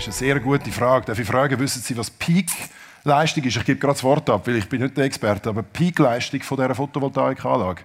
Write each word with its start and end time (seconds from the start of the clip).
Ist 0.00 0.06
eine 0.06 0.14
sehr 0.14 0.40
gute 0.40 0.72
Frage. 0.72 1.04
Darf 1.04 1.18
ich 1.18 1.26
fragen, 1.26 1.60
wissen 1.60 1.82
Sie, 1.82 1.94
was 1.94 2.10
Peak-Leistung 2.10 3.44
ist? 3.44 3.58
Ich 3.58 3.64
gebe 3.66 3.78
gerade 3.78 3.92
das 3.92 4.02
Wort 4.02 4.30
ab, 4.30 4.46
weil 4.46 4.56
ich 4.56 4.66
bin 4.66 4.80
nicht 4.80 4.96
der 4.96 5.04
Experte, 5.04 5.50
aber 5.50 5.62
Peak-Leistung 5.62 6.40
von 6.40 6.56
dieser 6.56 6.74
Photovoltaikanlage. 6.74 7.82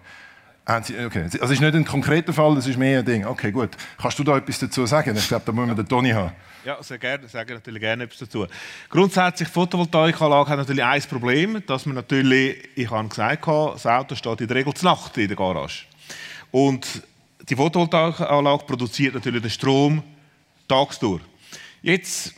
Okay. 0.66 1.24
Also 1.24 1.38
es 1.44 1.52
ist 1.52 1.60
nicht 1.60 1.76
ein 1.76 1.84
konkreter 1.84 2.32
Fall, 2.32 2.56
das 2.56 2.68
ist 2.68 2.78
mehr 2.78 3.00
ein 3.00 3.06
Ding. 3.06 3.26
Okay, 3.26 3.52
gut. 3.52 3.72
Kannst 4.02 4.18
du 4.18 4.24
da 4.24 4.38
etwas 4.38 4.60
dazu 4.60 4.86
sagen? 4.86 5.14
Ich 5.18 5.28
glaube, 5.28 5.44
da 5.46 5.52
muss 5.52 5.68
man 5.68 5.76
den 5.76 5.86
Toni 5.86 6.12
haben. 6.12 6.32
Ja, 6.64 6.82
sehr 6.82 7.00
gerne. 7.00 7.28
Sage 7.28 7.54
natürlich 7.54 7.82
gerne 7.82 8.06
etwas 8.06 8.20
dazu. 8.20 8.48
Grundsätzlich, 8.90 9.50
Photovoltaikanlage 9.50 10.50
hat 10.50 10.58
natürlich 10.58 10.86
ein 10.86 11.02
Problem, 11.02 11.62
dass 11.68 11.86
man 11.86 11.96
natürlich, 11.96 12.70
ich 12.76 12.90
habe 12.90 13.10
gesagt, 13.10 13.46
das 13.46 13.86
Auto 13.86 14.16
steht 14.16 14.40
in 14.40 14.48
der 14.48 14.56
Regel 14.56 14.74
zur 14.74 14.90
Nacht 14.90 15.18
in 15.18 15.28
der 15.28 15.36
Garage. 15.36 15.84
Und 16.52 17.04
die 17.50 17.58
Photovoltaikanlage 17.58 18.64
produziert 18.64 19.16
natürlich 19.16 19.42
den 19.42 19.52
Strom 19.52 20.02
tagsdurch. 20.70 21.22
Jetzt 21.86 22.34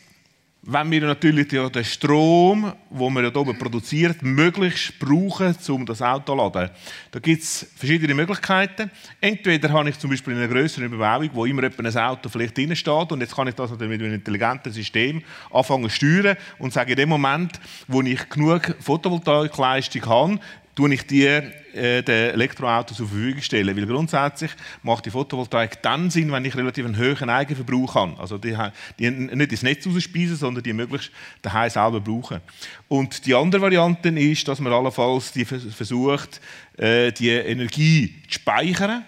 wenn 0.70 0.92
wir 0.92 1.00
natürlich 1.00 1.48
den 1.48 1.86
Strom, 1.86 2.74
den 2.90 3.14
wir 3.14 3.22
hier 3.22 3.36
oben 3.38 3.58
produziert, 3.58 4.22
möglichst 4.22 5.00
brauchen, 5.00 5.56
um 5.70 5.86
das 5.86 6.02
Auto 6.02 6.34
zu 6.34 6.36
laden. 6.36 6.70
Da 7.12 7.20
gibt 7.20 7.42
es 7.42 7.66
verschiedene 7.78 8.14
Möglichkeiten. 8.14 8.92
Entweder 9.22 9.70
habe 9.70 9.90
ich 9.90 9.98
zum 9.98 10.10
Beispiel 10.10 10.34
eine 10.34 10.50
größere 10.50 10.84
Überbauung, 10.84 11.30
wo 11.32 11.46
immer 11.46 11.64
ein 11.64 11.98
Auto 11.98 12.28
vielleicht 12.28 12.58
drin 12.58 12.76
steht 12.76 13.12
und 13.14 13.22
jetzt 13.22 13.34
kann 13.34 13.48
ich 13.48 13.56
das 13.56 13.72
natürlich 13.72 13.92
mit 13.92 14.02
einem 14.02 14.16
intelligenten 14.16 14.74
System 14.74 15.24
anfangen 15.54 15.84
zu 15.84 15.96
steuern 15.96 16.36
und 16.60 16.74
sage, 16.74 16.92
in 16.92 16.98
dem 16.98 17.10
Moment, 17.10 17.62
wo 17.88 18.02
ich 18.02 18.28
genug 18.28 18.76
Photovoltaikleistung 18.82 20.06
habe, 20.06 20.40
tue 20.76 20.94
ich 20.94 21.08
die 21.08 21.42
äh, 21.78 22.02
den 22.02 22.32
Elektroautos 22.32 22.98
zur 22.98 23.08
Verfügung 23.08 23.42
stellen. 23.42 23.76
Weil 23.76 23.86
grundsätzlich 23.86 24.52
macht 24.84 25.06
die 25.06 25.12
Photovoltaik 25.12 25.82
dann 25.82 26.10
Sinn, 26.10 26.32
wenn 26.32 26.44
ich 26.46 26.56
relativ 26.56 26.86
einen 26.86 26.98
hohen 26.98 27.30
Eigenverbrauch 27.30 27.96
habe. 27.96 28.20
Also 28.20 28.38
die, 28.38 28.58
die 29.00 29.10
nicht 29.10 29.52
ins 29.52 29.64
Netz 29.64 29.88
ausspeisen, 29.88 30.36
sondern 30.36 30.64
die 30.64 30.74
möglichst 30.74 31.12
daheim 31.42 31.70
selber 31.70 32.00
brauchen. 32.00 32.42
Und 32.88 33.26
die 33.26 33.36
andere 33.36 33.62
Variante 33.62 34.10
ist, 34.10 34.48
dass 34.48 34.60
man 34.60 34.74
allenfalls 34.74 35.32
die 35.32 35.46
versucht, 35.46 36.42
äh, 36.78 37.12
die 37.12 37.30
Energie 37.30 38.16
zu 38.28 38.40
speichern 38.40 39.04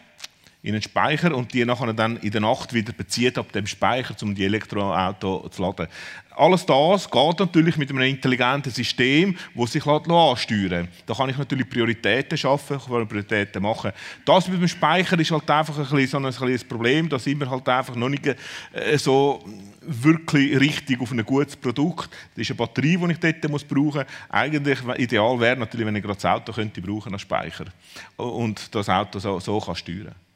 in 0.62 0.74
einen 0.74 0.82
Speicher 0.82 1.34
und 1.34 1.54
die 1.54 1.64
nachher 1.64 1.94
dann 1.94 2.18
in 2.18 2.32
der 2.32 2.42
Nacht 2.42 2.74
wieder 2.74 2.92
bezieht 2.92 3.38
ab 3.38 3.52
dem 3.54 3.66
Speicher, 3.66 4.14
um 4.22 4.36
die 4.36 4.44
Elektroauto 4.44 5.48
zu 5.50 5.62
laden. 5.62 5.88
Alles 6.36 6.66
das 6.66 7.10
geht 7.10 7.40
natürlich 7.40 7.78
mit 7.78 7.90
einem 7.90 8.02
intelligenten 8.02 8.72
System, 8.72 9.38
das 9.56 9.72
sich 9.72 9.86
ansteuern. 9.86 10.88
Da 11.06 11.14
kann 11.14 11.30
ich 11.30 11.38
natürlich 11.38 11.70
Prioritäten 11.70 12.38
schaffen, 12.38 12.78
ich 12.78 12.86
kann 12.86 13.08
Prioritäten 13.08 13.62
machen. 13.62 13.92
Das 14.26 14.48
mit 14.48 14.62
dem 14.62 14.68
Speicher 14.68 15.18
ist 15.18 15.32
halt 15.32 15.50
einfach 15.50 15.78
ein 15.78 15.96
bisschen, 15.96 16.26
ein 16.26 16.34
kleines 16.34 16.64
Problem. 16.64 17.08
Da 17.08 17.20
sind 17.20 17.40
wir 17.40 17.50
halt 17.50 17.68
einfach 17.68 17.96
noch 17.96 18.10
nicht 18.10 18.26
äh, 18.26 18.98
so 18.98 19.44
wirklich 19.82 20.60
richtig 20.60 21.00
auf 21.02 21.12
ein 21.12 21.26
gutes 21.26 21.56
Produkt. 21.56 22.10
Das 22.36 22.42
ist 22.42 22.52
eine 22.52 22.58
Batterie, 22.58 22.98
die 22.98 23.12
ich 23.12 23.20
dort 23.20 23.50
muss 23.50 23.64
brauchen 23.64 24.02
muss. 24.02 24.30
Eigentlich 24.30 24.80
ideal 24.98 25.40
wäre 25.40 25.58
natürlich, 25.58 25.86
wenn 25.86 25.96
ich 25.96 26.04
gerade 26.04 26.20
das 26.20 26.26
Auto 26.26 26.52
könnte 26.52 26.82
brauchen 26.82 27.14
als 27.14 27.22
Speicher 27.22 27.66
und 28.18 28.74
das 28.76 28.90
Auto 28.90 29.20
so, 29.20 29.40
so 29.40 29.60
kann 29.60 29.76
steuern 29.76 30.08
kann. 30.08 30.29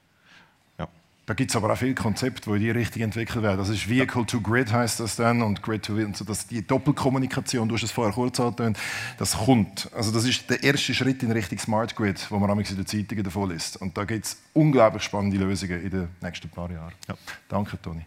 Da 1.25 1.33
gibt 1.33 1.52
es 1.52 1.55
aber 1.55 1.71
auch 1.71 1.77
viele 1.77 1.95
Konzepte, 1.95 2.49
die 2.49 2.55
in 2.57 2.61
die 2.61 2.71
Richtung 2.71 3.02
entwickelt 3.02 3.43
werden. 3.43 3.57
Das 3.57 3.69
ist 3.69 3.88
Vehicle 3.89 4.25
to 4.25 4.41
Grid 4.41 4.73
heißt 4.73 4.99
das 4.99 5.16
dann 5.16 5.41
und 5.41 5.61
Grid 5.63 5.85
to 5.85 5.95
Wheel. 5.95 6.13
So, 6.13 6.25
dass 6.25 6.47
die 6.47 6.65
Doppelkommunikation, 6.67 7.69
du 7.69 7.75
hast 7.75 7.83
es 7.83 7.91
vorher 7.91 8.13
kurz 8.13 8.41
angetönt, 8.41 8.77
das 9.17 9.38
kommt. 9.38 9.89
Also 9.95 10.11
das 10.11 10.25
ist 10.25 10.49
der 10.49 10.61
erste 10.61 10.93
Schritt 10.93 11.23
in 11.23 11.31
Richtung 11.31 11.57
Smart 11.59 11.95
Grid, 11.95 12.30
wo 12.30 12.39
man 12.39 12.59
in 12.59 12.75
den 12.75 12.85
Zeitungen 12.85 13.23
davon 13.23 13.52
liest. 13.52 13.77
Und 13.77 13.97
da 13.97 14.03
gibt 14.03 14.25
es 14.25 14.38
unglaublich 14.52 15.03
spannende 15.03 15.38
Lösungen 15.38 15.81
in 15.81 15.89
den 15.89 16.09
nächsten 16.21 16.49
paar 16.49 16.69
Jahren. 16.69 16.93
Ja. 17.07 17.15
Danke, 17.47 17.81
Toni. 17.81 18.05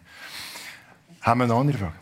Haben 1.21 1.39
wir 1.39 1.43
eine 1.45 1.55
andere 1.55 1.77
Frage? 1.79 1.95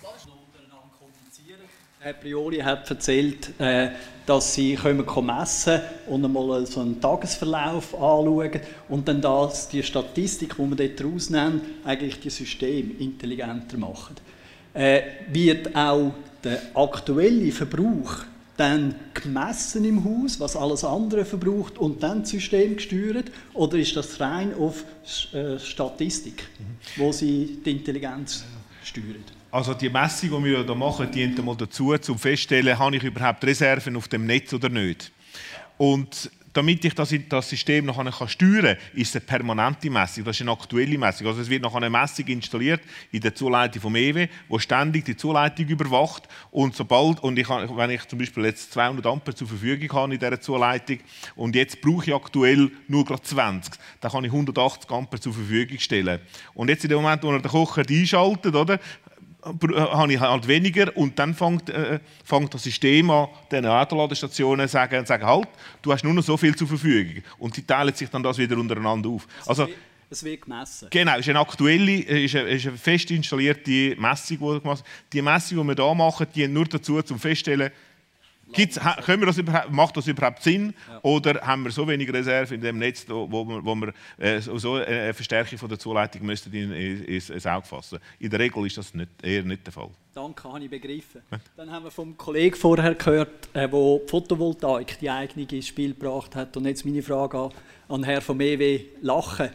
Herr 2.05 2.13
Prioli 2.13 2.59
hat 2.59 2.87
erzählt, 2.87 3.59
äh, 3.59 3.89
dass 4.27 4.53
sie 4.53 4.75
können 4.75 5.03
messen 5.23 5.81
und 6.05 6.23
einmal 6.23 6.63
so 6.67 6.81
einen 6.81 7.01
Tagesverlauf 7.01 7.95
anschauen 7.95 8.59
und 8.89 9.07
dann 9.07 9.19
das, 9.21 9.69
die 9.69 9.81
Statistik, 9.81 10.55
die 10.55 10.77
wir 10.77 10.87
dort 10.87 11.03
rausnehmen, 11.03 11.61
eigentlich 11.83 12.19
die 12.19 12.29
Systeme 12.29 12.91
intelligenter 12.99 13.79
machen. 13.79 14.17
Äh, 14.75 15.01
wird 15.31 15.75
auch 15.75 16.13
der 16.43 16.61
aktuelle 16.75 17.51
Verbrauch 17.51 18.17
dann 18.55 18.93
gemessen 19.15 19.83
im 19.83 20.05
Haus, 20.05 20.39
was 20.39 20.55
alles 20.55 20.83
andere 20.83 21.25
verbraucht 21.25 21.79
und 21.79 22.03
dann 22.03 22.21
das 22.21 22.29
System 22.29 22.75
gesteuert? 22.75 23.31
Oder 23.55 23.79
ist 23.79 23.95
das 23.95 24.19
rein 24.19 24.53
auf 24.53 24.85
äh, 25.33 25.57
Statistik, 25.57 26.43
mhm. 26.59 27.01
wo 27.01 27.11
Sie 27.11 27.61
die 27.65 27.71
Intelligenz 27.71 28.43
steuern? 28.83 29.34
Also 29.55 29.73
die 29.73 29.89
Messung, 29.89 30.43
die 30.43 30.49
wir 30.49 30.65
hier 30.65 30.75
machen, 30.75 31.09
dient 31.09 31.39
einmal 31.39 31.55
dazu, 31.55 31.93
um 31.93 32.19
festzustellen, 32.19 32.77
habe 32.77 32.97
ich 32.97 33.03
überhaupt 33.03 33.41
Reserven 33.45 33.95
auf 33.95 34.09
dem 34.09 34.25
Netz 34.25 34.51
oder 34.51 34.67
nicht. 34.67 35.13
Und 35.77 36.29
damit 36.51 36.83
ich 36.85 36.93
das, 36.93 37.13
das 37.29 37.49
System 37.49 37.85
noch 37.85 37.95
steuern 38.29 38.61
kann, 38.61 38.77
ist 38.93 39.09
es 39.09 39.15
eine 39.15 39.25
permanente 39.25 39.89
Messung. 39.89 40.23
Das 40.23 40.37
ist 40.37 40.41
eine 40.41 40.51
aktuelle 40.51 40.97
Messung. 40.97 41.27
Also 41.27 41.41
es 41.41 41.49
wird 41.49 41.61
noch 41.61 41.75
eine 41.75 41.89
Messung 41.89 42.25
installiert 42.27 42.81
in 43.11 43.19
der 43.19 43.35
Zuleitung 43.35 43.81
vom 43.81 43.95
EW, 43.95 44.27
wo 44.47 44.59
ständig 44.59 45.03
die 45.05 45.17
Zuleitung 45.17 45.67
überwacht. 45.67 46.23
Und 46.51 46.75
sobald, 46.75 47.21
und 47.23 47.37
ich, 47.37 47.49
wenn 47.49 47.89
ich 47.89 48.05
zum 48.07 48.19
Beispiel 48.19 48.45
jetzt 48.45 48.71
200 48.71 49.05
Ampere 49.05 49.35
zur 49.35 49.47
Verfügung 49.47 49.91
habe 49.93 50.13
in 50.13 50.19
dieser 50.19 50.39
Zuleitung 50.39 50.99
und 51.35 51.55
jetzt 51.55 51.81
brauche 51.81 52.05
ich 52.05 52.15
aktuell 52.15 52.71
nur 52.87 53.03
gerade 53.03 53.23
20, 53.23 53.73
dann 53.99 54.11
kann 54.11 54.23
ich 54.23 54.31
180 54.31 54.89
Ampere 54.91 55.19
zur 55.19 55.33
Verfügung 55.33 55.79
stellen. 55.79 56.21
Und 56.53 56.69
jetzt 56.69 56.85
in 56.85 56.89
dem 56.89 57.01
Moment, 57.01 57.21
wo 57.23 57.31
er 57.31 57.39
den 57.39 57.51
Kocher 57.51 57.83
einschaltet, 57.89 58.55
oder, 58.55 58.79
habe 59.45 60.13
ich 60.13 60.19
halt 60.19 60.47
weniger 60.47 60.95
und 60.97 61.17
dann 61.19 61.33
fängt, 61.33 61.69
äh, 61.69 61.99
fängt 62.23 62.53
das 62.53 62.63
System 62.63 63.09
an, 63.11 63.27
den 63.51 63.65
Autoladestationen 63.65 64.67
zu 64.67 64.73
sagen, 64.73 65.05
sagen, 65.05 65.25
halt, 65.25 65.47
du 65.81 65.93
hast 65.93 66.03
nur 66.03 66.13
noch 66.13 66.23
so 66.23 66.35
viel 66.35 66.55
zur 66.55 66.67
Verfügung. 66.67 67.23
Und 67.37 67.55
die 67.55 67.61
teilen 67.61 67.93
sich 67.93 68.09
dann 68.09 68.23
das 68.23 68.37
wieder 68.37 68.57
untereinander 68.57 69.09
auf. 69.09 69.27
Also, 69.45 69.67
es 70.09 70.23
wird 70.23 70.41
gemessen. 70.41 70.87
Genau, 70.91 71.13
es 71.13 71.19
ist 71.19 71.29
eine 71.29 71.39
aktuelle, 71.39 71.99
ist 71.99 72.35
eine, 72.35 72.49
ist 72.49 72.67
eine 72.67 72.77
fest 72.77 73.09
installierte 73.11 73.95
Messung, 73.99 74.37
die 74.39 74.59
gemacht 74.61 74.83
Die 75.11 75.21
Messung, 75.21 75.67
die 75.67 75.77
wir 75.77 75.83
hier 75.83 75.95
machen, 75.95 76.27
dient 76.33 76.53
nur 76.53 76.65
dazu, 76.65 76.97
um 76.97 77.19
festzustellen, 77.19 77.71
Gibt's, 78.53 78.79
können 79.05 79.21
wir 79.21 79.25
das 79.25 79.37
überhaupt, 79.37 79.71
macht 79.71 79.97
das 79.97 80.07
überhaupt 80.07 80.43
Sinn? 80.43 80.73
Ja. 80.87 80.99
Oder 81.01 81.41
haben 81.41 81.63
wir 81.63 81.71
so 81.71 81.87
wenig 81.87 82.11
Reserve 82.11 82.53
in 82.53 82.61
dem 82.61 82.77
Netz, 82.77 83.05
wo 83.07 83.27
wir, 83.27 83.65
wo 83.65 83.75
wir 83.75 83.93
äh, 84.17 84.39
so 84.39 84.75
eine 84.75 85.13
Verstärkung 85.13 85.57
von 85.57 85.67
der 85.67 85.79
Zuleitung 85.79 86.25
müssten 86.25 86.53
in, 86.53 86.71
ins, 86.71 87.29
ins 87.29 87.45
Auge 87.45 87.65
fassen? 87.65 87.99
In 88.19 88.29
der 88.29 88.39
Regel 88.39 88.65
ist 88.65 88.77
das 88.77 88.93
nicht, 88.93 89.09
eher 89.23 89.43
nicht 89.43 89.65
der 89.65 89.73
Fall. 89.73 89.89
Danke, 90.13 90.47
habe 90.47 90.63
ich 90.63 90.69
begriffen. 90.69 91.21
Dann 91.57 91.71
haben 91.71 91.85
wir 91.85 91.91
vom 91.91 92.15
Kollegen 92.15 92.55
vorher 92.55 92.95
gehört, 92.95 93.49
der 93.53 93.63
äh, 93.63 93.67
die 93.67 93.99
Photovoltaik 94.09 94.99
die 94.99 95.09
eigene 95.09 95.47
ins 95.51 95.67
Spiel 95.67 95.93
gebracht 95.93 96.35
hat. 96.35 96.55
Und 96.55 96.65
jetzt 96.65 96.85
meine 96.85 97.01
Frage 97.01 97.37
an, 97.37 97.51
an 97.89 98.03
Herrn 98.03 98.21
vom 98.21 98.39
EW 98.39 98.79
Lachen. 99.01 99.49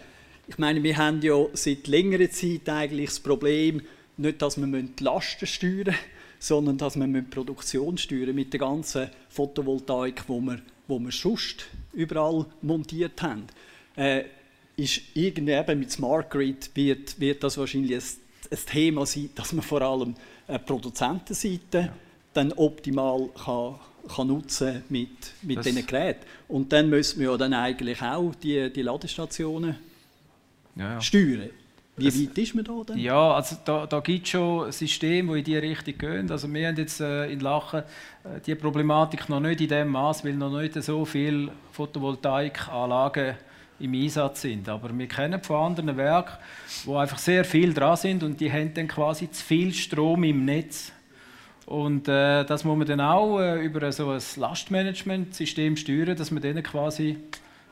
Ich 0.49 0.59
meine, 0.59 0.83
wir 0.83 0.97
haben 0.97 1.23
ja 1.23 1.47
seit 1.53 1.87
längerer 1.87 2.29
Zeit 2.31 2.69
eigentlich 2.69 3.11
das 3.11 3.21
Problem, 3.21 3.83
nicht, 4.17 4.43
dass 4.43 4.61
wir 4.61 4.85
Lasten 5.01 5.47
steuern 5.47 5.85
müssen, 5.87 5.95
sondern 6.41 6.79
dass 6.79 6.99
wir 6.99 7.07
mit 7.07 7.31
Produktion 7.31 7.97
steuern, 7.99 8.35
mit 8.35 8.53
der 8.53 8.61
ganzen 8.61 9.09
Photovoltaik, 9.29 10.25
wo 10.27 10.41
wir, 10.41 10.59
wo 10.89 10.99
wir 10.99 11.13
sonst 11.13 11.67
überall 11.93 12.47
montiert 12.63 13.23
haben. 13.23 13.47
Äh, 13.95 14.25
ist 14.77 15.03
irgendwie 15.15 15.75
mit 15.75 15.93
Smart 15.93 16.31
Grid 16.31 16.71
wird, 16.75 17.21
wird 17.21 17.45
das 17.45 17.59
wahrscheinlich 17.59 17.97
ein, 17.97 18.03
ein 18.51 18.59
Thema 18.67 19.05
sein, 19.05 19.29
dass 19.35 19.53
man 19.53 19.63
vor 19.63 19.83
allem 19.83 20.15
äh, 20.49 20.59
Produzentenseite 20.59 21.79
ja. 21.79 21.93
dann 22.33 22.53
optimal 22.55 23.29
kann, 23.45 23.75
kann 24.09 24.29
nutzen 24.29 24.83
mit, 24.89 25.11
mit 25.43 25.63
diesen 25.63 25.87
Geräten. 25.87 26.25
Und 26.49 26.73
dann 26.73 26.89
müssen 26.89 27.21
wir 27.21 27.33
ja 27.33 27.37
dann 27.37 27.53
eigentlich 27.53 28.01
auch 28.01 28.35
die, 28.37 28.73
die 28.73 28.83
Ladestationen 28.83 29.77
ja, 30.77 30.95
ja. 30.95 31.01
steuern. 31.03 31.51
Wie 32.01 32.29
weit 32.29 32.39
ist 32.39 32.55
man 32.55 32.65
da 32.65 32.83
denn? 32.89 32.99
Ja, 32.99 33.35
also 33.35 33.57
da, 33.65 33.87
da 33.87 34.01
gibt 34.01 34.25
es 34.25 34.31
schon 34.31 34.73
Systeme, 34.73 35.33
die 35.35 35.39
in 35.39 35.45
diese 35.45 35.63
Richtung 35.63 35.99
gehen. 35.99 36.31
Also 36.31 36.53
wir 36.53 36.69
haben 36.69 36.77
jetzt 36.77 37.01
äh, 37.01 37.31
in 37.31 37.41
Lachen 37.41 37.81
äh, 37.81 38.41
die 38.45 38.55
Problematik 38.55 39.29
noch 39.29 39.41
nicht 39.41 39.61
in 39.61 39.69
dem 39.69 39.89
Maß, 39.89 40.25
weil 40.25 40.35
noch 40.35 40.51
nicht 40.61 40.75
so 40.83 41.05
viele 41.05 41.51
Photovoltaikanlagen 41.73 43.35
im 43.81 43.95
Einsatz 43.95 44.43
sind. 44.43 44.69
Aber 44.69 44.97
wir 44.97 45.09
kennen 45.09 45.43
von 45.43 45.57
anderen 45.57 45.97
Werken, 45.97 46.37
wo 46.85 46.97
einfach 46.97 47.19
sehr 47.19 47.45
viel 47.45 47.73
dran 47.73 47.97
sind 47.97 48.23
und 48.23 48.41
die 48.41 48.51
haben 48.51 48.73
dann 48.75 48.89
quasi 48.89 49.31
zu 49.31 49.45
viel 49.45 49.73
Strom 49.73 50.25
im 50.25 50.45
Netz. 50.45 50.93
Und 51.67 52.09
äh, 52.09 52.45
das 52.45 52.65
muss 52.65 52.77
man 52.77 52.87
dann 52.87 53.01
auch 53.01 53.39
äh, 53.39 53.65
über 53.65 53.93
so 53.93 54.11
ein 54.11 54.21
Lastmanagement-System 54.37 55.77
steuern, 55.77 56.17
dass 56.17 56.31
man 56.31 56.43
denen 56.43 56.63
quasi 56.63 57.17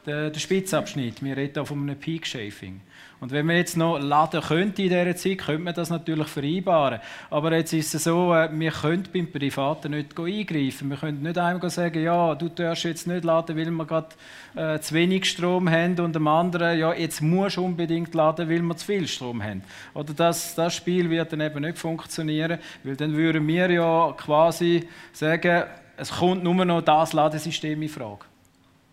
der, 0.06 0.30
der 0.30 0.40
Spitzabschnitt. 0.40 1.22
Wir 1.22 1.36
reden 1.36 1.58
auch 1.58 1.66
von 1.66 1.82
einem 1.82 1.98
Peak 1.98 2.26
Shaving. 2.26 2.80
Und 3.20 3.32
wenn 3.32 3.46
man 3.46 3.56
jetzt 3.56 3.76
noch 3.76 3.98
laden 3.98 4.40
könnte 4.40 4.82
in 4.82 4.90
dieser 4.90 5.16
Zeit, 5.16 5.38
könnte 5.38 5.62
man 5.62 5.74
das 5.74 5.90
natürlich 5.90 6.28
vereinbaren. 6.28 7.00
Aber 7.30 7.52
jetzt 7.52 7.72
ist 7.72 7.92
es 7.94 8.04
so, 8.04 8.32
äh, 8.32 8.48
wir 8.52 8.70
können 8.70 9.08
beim 9.12 9.26
Privaten 9.26 9.90
nicht 9.90 10.18
eingreifen. 10.18 10.90
Wir 10.90 10.96
können 10.96 11.22
nicht 11.22 11.36
einmal 11.36 11.68
sagen, 11.68 12.00
ja, 12.00 12.34
du 12.36 12.48
darfst 12.48 12.84
jetzt 12.84 13.08
nicht 13.08 13.24
laden, 13.24 13.56
weil 13.56 13.70
wir 13.70 13.86
gerade 13.86 14.08
äh, 14.54 14.78
zu 14.78 14.94
wenig 14.94 15.24
Strom 15.24 15.68
haben 15.68 15.98
und 15.98 16.14
dem 16.14 16.28
anderen, 16.28 16.78
ja, 16.78 16.94
jetzt 16.94 17.20
musst 17.20 17.56
du 17.56 17.64
unbedingt 17.64 18.14
laden, 18.14 18.48
weil 18.48 18.62
wir 18.62 18.76
zu 18.76 18.86
viel 18.86 19.08
Strom 19.08 19.42
haben. 19.42 19.62
Oder 19.94 20.14
das, 20.14 20.54
das 20.54 20.76
Spiel 20.76 21.10
wird 21.10 21.32
dann 21.32 21.40
eben 21.40 21.62
nicht 21.62 21.78
funktionieren, 21.78 22.58
weil 22.84 22.94
dann 22.94 23.16
würden 23.16 23.46
wir 23.48 23.68
ja 23.68 24.14
quasi 24.16 24.88
sagen, 25.12 25.64
es 25.96 26.12
kommt 26.12 26.44
nur 26.44 26.64
noch 26.64 26.82
das 26.82 27.12
Ladesystem 27.12 27.82
in 27.82 27.88
Frage. 27.88 28.20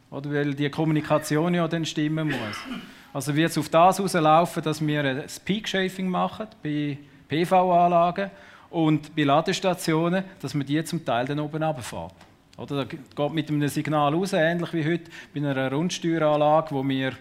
Oder 0.09 0.31
weil 0.31 0.55
die 0.55 0.69
Kommunikation 0.69 1.53
ja 1.53 1.67
dann 1.67 1.85
stimmen 1.85 2.29
muss. 2.29 2.57
Also 3.15 3.33
wird 3.33 3.49
es 3.49 3.57
auf 3.57 3.69
das 3.69 3.97
herauslaufen, 3.97 4.61
dass 4.61 4.85
wir 4.85 5.01
ein 5.01 5.23
Peak-Shaving 5.45 6.09
machen 6.09 6.47
bei 6.61 6.97
PV-Anlagen 7.29 8.29
und 8.69 9.15
bei 9.15 9.23
Ladestationen, 9.23 10.25
dass 10.41 10.53
man 10.53 10.67
die 10.67 10.83
zum 10.83 11.05
Teil 11.05 11.25
dann 11.25 11.39
oben 11.39 11.63
runterfährt. 11.63 12.11
Oder 12.57 12.83
da 12.83 12.83
geht 12.83 13.33
mit 13.33 13.47
einem 13.47 13.69
Signal 13.69 14.13
raus, 14.13 14.33
ähnlich 14.33 14.73
wie 14.73 14.83
heute 14.83 15.09
bei 15.33 15.39
einer 15.39 15.71
Rundsteueranlage, 15.71 16.75
wo 16.75 16.85
wir 16.85 17.13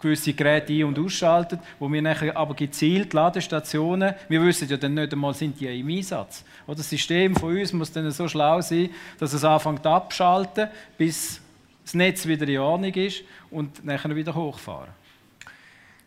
gewisse 0.00 0.32
Geräte 0.32 0.72
ein- 0.72 0.82
und 0.82 0.98
ausschalten, 0.98 1.60
wo 1.78 1.88
wir 1.88 2.02
nachher 2.02 2.36
aber 2.36 2.54
gezielt 2.54 3.12
Ladestationen, 3.12 4.12
wir 4.28 4.42
wissen 4.42 4.68
ja 4.68 4.76
dann 4.76 4.94
nicht 4.94 5.12
einmal, 5.12 5.34
sind 5.34 5.60
die 5.60 5.66
im 5.66 5.88
Einsatz. 5.88 6.44
Oder 6.66 6.78
das 6.78 6.90
System 6.90 7.36
von 7.36 7.56
uns 7.56 7.72
muss 7.72 7.92
dann 7.92 8.10
so 8.10 8.26
schlau 8.26 8.60
sein, 8.60 8.90
dass 9.20 9.32
es 9.32 9.44
anfängt 9.44 9.86
abschalten, 9.86 10.68
bis 10.98 11.40
das 11.86 11.94
Netz 11.94 12.26
wieder 12.26 12.48
in 12.48 12.58
Ordnung 12.58 12.92
ist 12.94 13.22
und 13.50 13.84
nachher 13.84 14.14
wieder 14.14 14.34
hochfahren. 14.34 14.90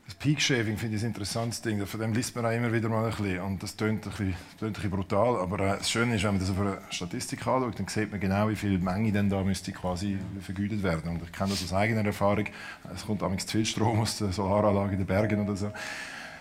Das 0.05 0.15
Peak 0.15 0.41
Shaving 0.41 0.75
finde 0.75 0.97
ich 0.97 1.03
ein 1.03 1.09
interessantes 1.09 1.61
Ding. 1.61 1.85
Von 1.85 1.99
dem 1.99 2.13
liest 2.13 2.35
man 2.35 2.45
auch 2.45 2.51
immer 2.51 2.73
wieder 2.73 2.89
mal 2.89 3.05
ein 3.05 3.11
bisschen. 3.11 3.39
Und 3.41 3.63
das 3.63 3.77
klingt 3.77 4.05
ein 4.05 4.09
bisschen, 4.09 4.35
klingt 4.57 4.71
ein 4.71 4.73
bisschen 4.73 4.89
brutal. 4.89 5.39
Aber 5.39 5.59
äh, 5.59 5.77
das 5.77 5.89
Schöne 5.89 6.15
ist, 6.15 6.23
wenn 6.23 6.31
man 6.31 6.39
das 6.39 6.49
auf 6.49 6.59
einer 6.59 6.79
Statistik 6.89 7.45
anschaut, 7.45 7.77
dann 7.77 7.87
sieht 7.87 8.09
man 8.09 8.19
genau, 8.19 8.49
wie 8.49 8.55
viel 8.55 8.79
Menge 8.79 9.11
denn 9.11 9.29
da 9.29 9.43
müsste 9.43 9.71
quasi 9.71 10.17
vergütet 10.41 10.81
werden. 10.81 11.11
Und 11.11 11.21
ich 11.23 11.31
kenne 11.31 11.51
das 11.51 11.63
aus 11.63 11.73
eigener 11.73 12.03
Erfahrung. 12.03 12.45
Es 12.93 13.05
kommt 13.05 13.21
amigs 13.21 13.45
zu 13.45 13.57
viel 13.57 13.65
Strom 13.67 13.99
aus 13.99 14.17
der 14.17 14.31
Solaranlage 14.31 14.93
in 14.93 14.97
den 14.97 15.07
Bergen 15.07 15.43
oder 15.43 15.55
so. 15.55 15.71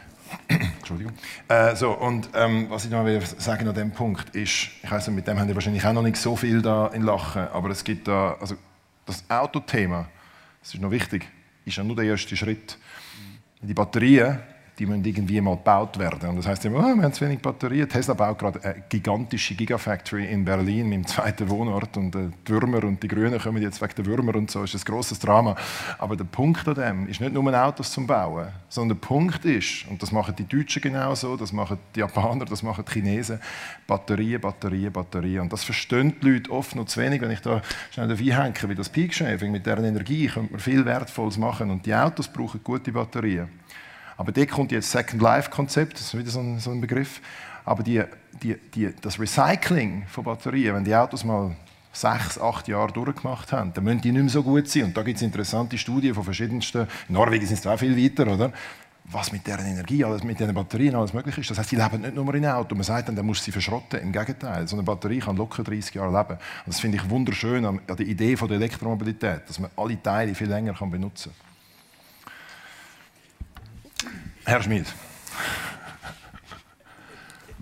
Entschuldigung. 0.48 1.12
Äh, 1.48 1.76
so, 1.76 1.90
und 1.92 2.30
ähm, 2.34 2.66
was 2.70 2.86
ich 2.86 2.90
noch 2.90 3.04
will 3.04 3.20
sagen 3.20 3.68
an 3.68 3.74
dem 3.74 3.90
Punkt 3.92 4.34
ist, 4.34 4.70
ich 4.82 4.90
weiß 4.90 5.08
mit 5.08 5.26
dem 5.26 5.38
haben 5.38 5.46
wir 5.46 5.54
wahrscheinlich 5.54 5.84
auch 5.84 5.92
noch 5.92 6.02
nicht 6.02 6.16
so 6.16 6.36
viel 6.36 6.62
da 6.62 6.88
in 6.88 7.02
Lachen, 7.02 7.48
aber 7.48 7.68
es 7.68 7.84
gibt 7.84 8.08
da, 8.08 8.36
also 8.40 8.56
das 9.08 9.24
Autothema, 9.28 10.08
das 10.60 10.74
ist 10.74 10.80
noch 10.80 10.90
wichtig, 10.90 11.26
ist 11.64 11.76
ja 11.76 11.82
nur 11.84 11.96
der 11.96 12.04
erste 12.04 12.36
Schritt. 12.36 12.76
Die 13.60 13.74
Batterien, 13.74 14.40
die 14.78 14.86
müssen 14.86 15.04
irgendwie 15.04 15.40
mal 15.40 15.56
gebaut 15.56 15.98
werden. 15.98 16.30
Und 16.30 16.36
das 16.36 16.46
heißt 16.46 16.64
immer, 16.64 16.78
oh, 16.78 16.94
wir 16.94 17.02
haben 17.02 17.12
zu 17.12 17.24
wenig 17.24 17.40
Batterien. 17.40 17.88
Tesla 17.88 18.14
baut 18.14 18.38
gerade 18.38 18.62
eine 18.62 18.84
gigantische 18.88 19.54
Gigafactory 19.54 20.26
in 20.26 20.44
Berlin, 20.44 20.92
im 20.92 21.06
zweiten 21.06 21.48
Wohnort. 21.48 21.96
Und 21.96 22.14
die 22.14 22.30
Würmer 22.46 22.84
und 22.84 23.02
die 23.02 23.08
Grünen 23.08 23.38
kommen 23.40 23.60
jetzt 23.60 23.82
wegen 23.82 23.94
der 23.96 24.06
Würmer 24.06 24.36
und 24.36 24.50
so. 24.50 24.60
Das 24.60 24.74
ist 24.74 24.88
ein 24.88 24.92
grosses 24.92 25.18
Drama. 25.18 25.56
Aber 25.98 26.16
der 26.16 26.24
Punkt 26.24 26.66
an 26.68 26.74
dem 26.74 27.08
ist 27.08 27.20
nicht 27.20 27.32
nur 27.32 27.48
Autos 27.52 27.90
zum 27.90 28.06
Bauen, 28.06 28.48
sondern 28.68 28.98
der 29.00 29.06
Punkt 29.06 29.44
ist, 29.44 29.86
und 29.90 30.00
das 30.02 30.12
machen 30.12 30.34
die 30.36 30.46
Deutschen 30.46 30.82
genauso, 30.82 31.36
das 31.36 31.52
machen 31.52 31.78
die 31.94 32.00
Japaner, 32.00 32.44
das 32.44 32.62
machen 32.62 32.84
die 32.86 32.92
Chinesen, 32.92 33.40
Batterien, 33.86 34.40
Batterien, 34.40 34.92
Batterien. 34.92 35.42
Und 35.42 35.52
das 35.52 35.64
verstehen 35.64 36.14
die 36.22 36.30
Leute 36.30 36.50
oft 36.52 36.76
noch 36.76 36.86
zu 36.86 37.00
wenig, 37.00 37.20
wenn 37.20 37.32
ich 37.32 37.40
da 37.40 37.62
schnell 37.90 38.08
dabei 38.08 38.52
wie 38.68 38.74
das 38.74 38.88
Peak 38.88 39.12
Shaving, 39.12 39.50
mit 39.50 39.66
deren 39.66 39.84
Energie 39.84 40.28
könnte 40.28 40.52
man 40.52 40.60
viel 40.60 40.84
Wertvolles 40.84 41.36
machen. 41.36 41.70
Und 41.70 41.84
die 41.84 41.94
Autos 41.94 42.28
brauchen 42.28 42.60
gute 42.62 42.92
Batterien. 42.92 43.48
Aber 44.18 44.32
dort 44.32 44.50
kommt 44.50 44.72
jetzt 44.72 44.90
Second 44.90 45.22
Life-Konzept, 45.22 45.94
das 45.94 46.02
ist 46.02 46.18
wieder 46.18 46.30
so 46.30 46.40
ein, 46.40 46.58
so 46.58 46.70
ein 46.70 46.80
Begriff. 46.80 47.22
Aber 47.64 47.82
die, 47.82 48.02
die, 48.42 48.56
die, 48.74 48.92
das 49.00 49.18
Recycling 49.18 50.04
von 50.08 50.24
Batterien, 50.24 50.74
wenn 50.74 50.84
die 50.84 50.94
Autos 50.94 51.24
mal 51.24 51.56
sechs, 51.92 52.38
acht 52.38 52.68
Jahre 52.68 52.92
durchgemacht 52.92 53.52
haben, 53.52 53.72
dann 53.72 53.84
müssen 53.84 54.00
die 54.00 54.12
nicht 54.12 54.22
mehr 54.22 54.30
so 54.30 54.42
gut 54.42 54.68
sein. 54.68 54.84
Und 54.84 54.96
da 54.96 55.02
gibt 55.02 55.16
es 55.16 55.22
interessante 55.22 55.78
Studien 55.78 56.14
von 56.14 56.24
verschiedensten, 56.24 56.86
in 57.08 57.14
Norwegen 57.14 57.46
sind 57.46 57.58
es 57.58 57.66
auch 57.66 57.78
viel 57.78 57.96
weiter, 57.96 58.26
oder? 58.26 58.52
was 59.10 59.32
mit 59.32 59.46
deren 59.46 59.64
Energie, 59.64 60.04
alles 60.04 60.22
mit 60.22 60.38
diesen 60.38 60.52
Batterien 60.52 60.94
alles 60.94 61.14
möglich 61.14 61.38
ist. 61.38 61.50
Das 61.50 61.58
heißt, 61.58 61.72
die 61.72 61.76
leben 61.76 62.02
nicht 62.02 62.14
nur 62.14 62.34
in 62.34 62.44
Auto. 62.44 62.74
Man 62.74 62.84
sagt 62.84 63.08
dann, 63.08 63.16
dann 63.16 63.24
muss 63.24 63.42
sie 63.42 63.52
verschrotten. 63.52 64.00
Im 64.00 64.12
Gegenteil, 64.12 64.68
so 64.68 64.76
eine 64.76 64.82
Batterie 64.82 65.20
kann 65.20 65.36
locker 65.36 65.62
30 65.62 65.94
Jahre 65.94 66.10
leben. 66.10 66.38
Und 66.38 66.66
das 66.66 66.80
finde 66.80 66.98
ich 66.98 67.08
wunderschön 67.08 67.64
an 67.64 67.80
der 67.88 68.00
Idee 68.00 68.36
von 68.36 68.48
der 68.48 68.58
Elektromobilität, 68.58 69.48
dass 69.48 69.58
man 69.58 69.70
alle 69.76 70.00
Teile 70.02 70.34
viel 70.34 70.48
länger 70.48 70.74
kann 70.74 70.90
benutzen 70.90 71.32
kann. 71.38 71.47
Herr 74.48 74.62
Schmid. 74.62 74.86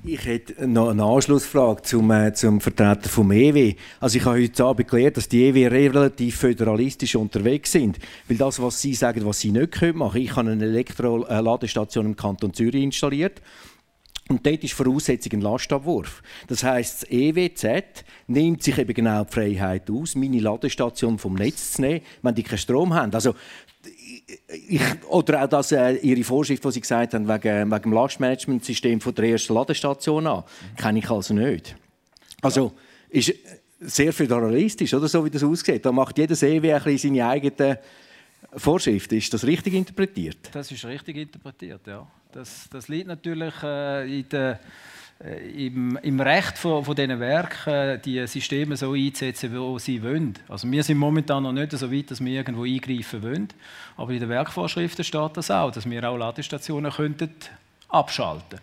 Ich 0.04 0.24
hätte 0.24 0.68
noch 0.68 0.90
eine 0.90 1.02
Anschlussfrage 1.02 1.82
zum, 1.82 2.12
äh, 2.12 2.32
zum 2.32 2.60
Vertreter 2.60 3.08
vom 3.08 3.32
EW. 3.32 3.74
Also 3.98 4.18
ich 4.18 4.24
habe 4.24 4.40
heute 4.40 4.64
Abend 4.64 4.88
gelernt, 4.88 5.16
dass 5.16 5.28
die 5.28 5.46
EW 5.46 5.66
relativ 5.66 6.36
föderalistisch 6.36 7.16
unterwegs 7.16 7.72
sind. 7.72 7.98
Weil 8.28 8.36
das, 8.36 8.62
was 8.62 8.80
Sie 8.80 8.94
sagen, 8.94 9.26
was 9.26 9.40
Sie 9.40 9.50
nicht 9.50 9.72
können 9.72 9.98
machen. 9.98 10.20
Ich 10.20 10.36
habe 10.36 10.48
eine 10.48 10.64
Elektroladestation 10.64 12.06
im 12.06 12.14
Kanton 12.14 12.54
Zürich 12.54 12.84
installiert. 12.84 13.42
Und 14.28 14.44
dort 14.44 14.64
ist 14.64 14.74
Voraussetzung 14.74 15.34
ein 15.34 15.40
Lastabwurf. 15.40 16.20
Das 16.48 16.64
heißt, 16.64 17.02
das 17.02 17.10
EWZ 17.10 18.04
nimmt 18.26 18.62
sich 18.62 18.76
eben 18.76 18.92
genau 18.92 19.22
die 19.22 19.32
Freiheit 19.32 19.88
aus, 19.88 20.16
meine 20.16 20.40
Ladestation 20.40 21.18
vom 21.18 21.34
Netz 21.34 21.74
zu 21.74 21.82
nehmen, 21.82 22.00
wenn 22.22 22.34
die 22.34 22.42
keinen 22.42 22.58
Strom 22.58 22.92
haben. 22.92 23.14
Also 23.14 23.34
ich, 24.48 24.80
oder 25.08 25.44
auch 25.44 25.48
das, 25.48 25.72
äh, 25.72 25.94
Ihre 25.96 26.24
Vorschrift, 26.24 26.64
die 26.64 26.70
Sie 26.72 26.80
gesagt 26.80 27.14
haben, 27.14 27.28
wegen, 27.28 27.70
wegen 27.70 27.82
dem 27.82 27.92
Lastmanagementsystem 27.92 29.00
von 29.00 29.14
der 29.14 29.26
ersten 29.26 29.54
Ladestation 29.54 30.26
an, 30.26 30.44
kenne 30.76 30.98
ich 30.98 31.10
also 31.10 31.32
nicht. 31.32 31.76
Also 32.42 32.72
ist 33.08 33.32
sehr 33.80 34.12
föderalistisch, 34.12 34.92
oder 34.94 35.08
so 35.08 35.24
wie 35.24 35.30
das 35.30 35.44
aussieht. 35.44 35.84
Da 35.84 35.92
macht 35.92 36.18
jeder 36.18 36.34
EW 36.40 36.96
seine 36.96 37.26
eigene 37.26 37.78
Vorschrift. 38.56 39.12
Ist 39.12 39.32
das 39.32 39.44
richtig 39.44 39.74
interpretiert? 39.74 40.38
Das 40.52 40.70
ist 40.72 40.84
richtig 40.84 41.16
interpretiert, 41.16 41.86
ja. 41.86 42.06
Das, 42.32 42.68
das 42.70 42.88
liegt 42.88 43.06
natürlich 43.06 43.54
äh, 43.62 44.18
in 44.20 44.28
der 44.28 44.60
im, 45.56 45.98
im 46.02 46.20
Recht 46.20 46.58
von, 46.58 46.84
von 46.84 46.94
diesen 46.94 47.18
Werken 47.20 47.72
äh, 47.72 47.98
die 47.98 48.26
Systeme 48.26 48.76
so 48.76 48.92
einzusetzen, 48.92 49.52
wie 49.52 49.78
sie 49.78 50.02
wollen. 50.02 50.34
Also 50.48 50.70
wir 50.70 50.82
sind 50.82 50.98
momentan 50.98 51.42
noch 51.42 51.52
nicht 51.52 51.72
so 51.72 51.90
weit, 51.90 52.10
dass 52.10 52.22
wir 52.22 52.32
irgendwo 52.32 52.64
eingreifen 52.64 53.22
wollen. 53.22 53.48
Aber 53.96 54.12
in 54.12 54.20
den 54.20 54.28
Werkvorschriften 54.28 55.04
steht 55.04 55.36
das 55.36 55.50
auch, 55.50 55.70
dass 55.70 55.88
wir 55.88 56.08
auch 56.08 56.16
Ladestationen 56.16 56.92
könnten 56.92 57.30
abschalten 57.88 58.58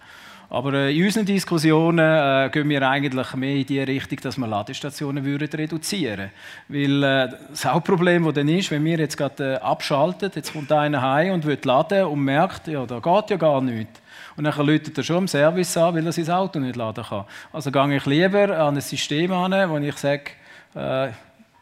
aber 0.54 0.74
äh, 0.74 0.96
in 0.96 1.06
unseren 1.06 1.26
Diskussionen 1.26 1.98
äh, 1.98 2.48
gehen 2.52 2.70
wir 2.70 2.88
eigentlich 2.88 3.34
mehr 3.34 3.56
in 3.56 3.66
die 3.66 3.80
Richtung, 3.80 4.20
dass 4.22 4.38
wir 4.38 4.46
Ladestationen 4.46 5.26
würden 5.26 5.50
reduzieren 5.50 6.30
würden. 6.68 7.02
Weil 7.02 7.04
äh, 7.04 7.36
das 7.50 7.66
Hauptproblem, 7.66 8.24
das 8.26 8.36
dann 8.36 8.50
ist, 8.50 8.70
wenn 8.70 8.86
wir 8.86 9.00
jetzt 9.00 9.18
gerade 9.18 9.56
äh, 9.56 9.58
abschalten, 9.58 10.32
jetzt 10.36 10.54
kommt 10.54 10.72
einer 10.72 11.02
heim 11.02 11.34
und 11.34 11.46
will 11.48 11.58
laden 11.64 12.06
und 12.06 12.20
merkt, 12.20 12.68
ja, 12.68 12.86
da 12.86 13.00
geht 13.00 13.32
ja 13.32 13.38
gar 13.38 13.62
nichts 13.62 14.03
und 14.36 14.44
dann 14.44 14.66
läutet 14.66 14.98
er 14.98 15.04
schon 15.04 15.18
im 15.18 15.28
Service 15.28 15.78
an, 15.78 15.96
weil 15.96 16.06
er 16.06 16.12
sein 16.12 16.30
Auto 16.30 16.60
nicht 16.60 16.76
laden 16.76 17.04
kann. 17.04 17.26
Also 17.52 17.72
gehe 17.72 17.96
ich 17.96 18.06
lieber 18.06 18.58
an 18.58 18.76
ein 18.76 18.82
System 18.82 19.32
an, 19.32 19.70
wo 19.70 19.78
ich 19.78 19.98
sage, 19.98 20.32
äh, 20.76 21.10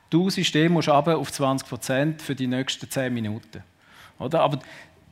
du 0.09 0.29
System 0.29 0.73
musst 0.73 0.89
aber 0.89 1.17
auf 1.17 1.29
20% 1.29 2.21
für 2.21 2.35
die 2.35 2.47
nächsten 2.47 2.89
10 2.89 3.13
Minuten. 3.13 3.63
Oder? 4.19 4.41
Aber 4.41 4.59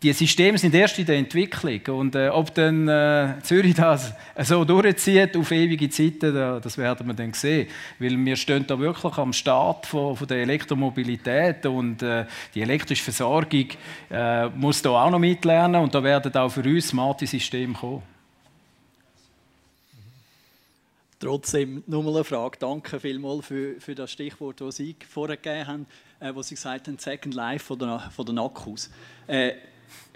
die 0.01 0.13
Systeme 0.13 0.58
sind 0.58 0.74
erst 0.74 0.98
in 1.00 1.06
der 1.06 1.18
Entwicklung. 1.18 2.00
Und 2.00 2.15
äh, 2.15 2.29
ob 2.29 2.53
dann 2.53 2.88
äh, 2.88 3.34
Zürich 3.44 3.75
das 3.75 4.13
so 4.44 4.63
durchzieht 4.63 5.36
auf 5.36 5.51
ewige 5.51 5.89
Zeiten, 5.89 6.34
da, 6.34 6.60
das 6.60 6.77
werden 6.77 7.06
wir 7.08 7.13
dann 7.13 7.34
sehen. 7.34 7.68
Weil 8.00 8.18
wir 8.18 8.36
stehen 8.36 8.65
da 8.65 8.79
wirklich 8.79 9.18
am 9.18 9.34
Start 9.34 9.86
von, 9.86 10.15
von 10.15 10.27
der 10.27 10.38
Elektromobilität 10.38 11.65
und 11.65 12.01
äh, 12.01 12.25
die 12.56 12.62
elektrische 12.62 13.03
Versorgung 13.03 13.68
äh, 14.10 14.48
muss 14.50 14.82
da 14.82 14.91
auch 14.91 15.10
noch 15.10 15.20
mitlernen 15.20 15.82
und 15.82 15.94
da 15.94 16.01
werden 16.01 16.34
auch 16.34 16.50
für 16.50 16.63
uns 16.63 16.88
smarte 16.88 17.27
Systeme 17.27 17.74
kommen. 17.74 18.03
Trotzdem 21.20 21.84
nur 21.86 22.01
mal 22.01 22.15
eine 22.15 22.24
Frage. 22.24 22.58
Danke 22.60 22.98
vielmals 22.98 23.46
für, 23.46 23.75
für 23.82 23.94
das 23.94 24.10
Stichwort, 24.10 24.62
das 24.62 24.77
Sie 24.77 24.96
vorher 25.10 25.36
gegeben 25.36 25.68
haben, 25.68 25.86
äh, 26.22 26.34
wo 26.34 26.41
Sie 26.41 26.56
gesagt 26.56 26.88
haben, 26.88 26.98
Second 26.98 27.36
Life 27.36 27.65
von 27.65 27.77
den, 27.77 28.00
von 28.00 28.25
den 28.25 28.39
Akkus. 28.39 28.89
Äh, 29.27 29.56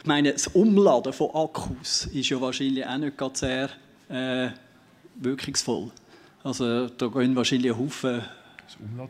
ich 0.04 0.08
meine, 0.08 0.34
das 0.34 0.48
Umladen 0.48 1.14
von 1.14 1.30
Akkus 1.34 2.08
ist 2.08 2.28
ja 2.28 2.42
wahrscheinlich 2.42 2.86
auch 2.86 2.98
nicht 2.98 3.18
ganz 3.18 3.40
sehr 3.40 3.70
äh, 4.10 4.50
wirkungsvoll. 5.16 5.92
Also 6.44 6.90
da 6.90 7.08
gehen 7.08 7.34
wahrscheinlich 7.38 7.72
ein 7.72 7.80
Haufen 7.80 8.22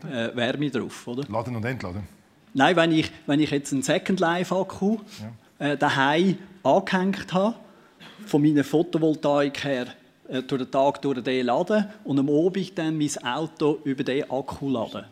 äh, 0.08 0.36
Wärme 0.36 0.70
drauf, 0.70 1.08
oder? 1.08 1.24
Laden 1.28 1.56
und 1.56 1.64
entladen? 1.64 2.04
Nein, 2.52 2.76
wenn 2.76 2.92
ich, 2.92 3.10
wenn 3.26 3.40
ich 3.40 3.50
jetzt 3.50 3.72
einen 3.72 3.82
Second 3.82 4.20
Life 4.20 4.54
Akku 4.54 4.98
ja. 5.58 5.72
äh, 5.72 5.76
daheim 5.76 6.38
angehängt 6.62 7.32
habe, 7.34 7.56
von 8.24 8.40
meiner 8.40 8.62
Photovoltaik 8.62 9.64
her 9.64 9.86
äh, 10.28 10.44
durch 10.44 10.62
den 10.62 10.70
Tag 10.70 11.02
durch 11.02 11.20
den 11.24 11.46
laden 11.46 11.86
und 12.04 12.20
am 12.20 12.28
Abend 12.28 12.78
dann 12.78 12.96
mein 12.96 13.24
Auto 13.24 13.80
über 13.82 14.04
den 14.04 14.30
Akku 14.30 14.70
laden 14.70 15.06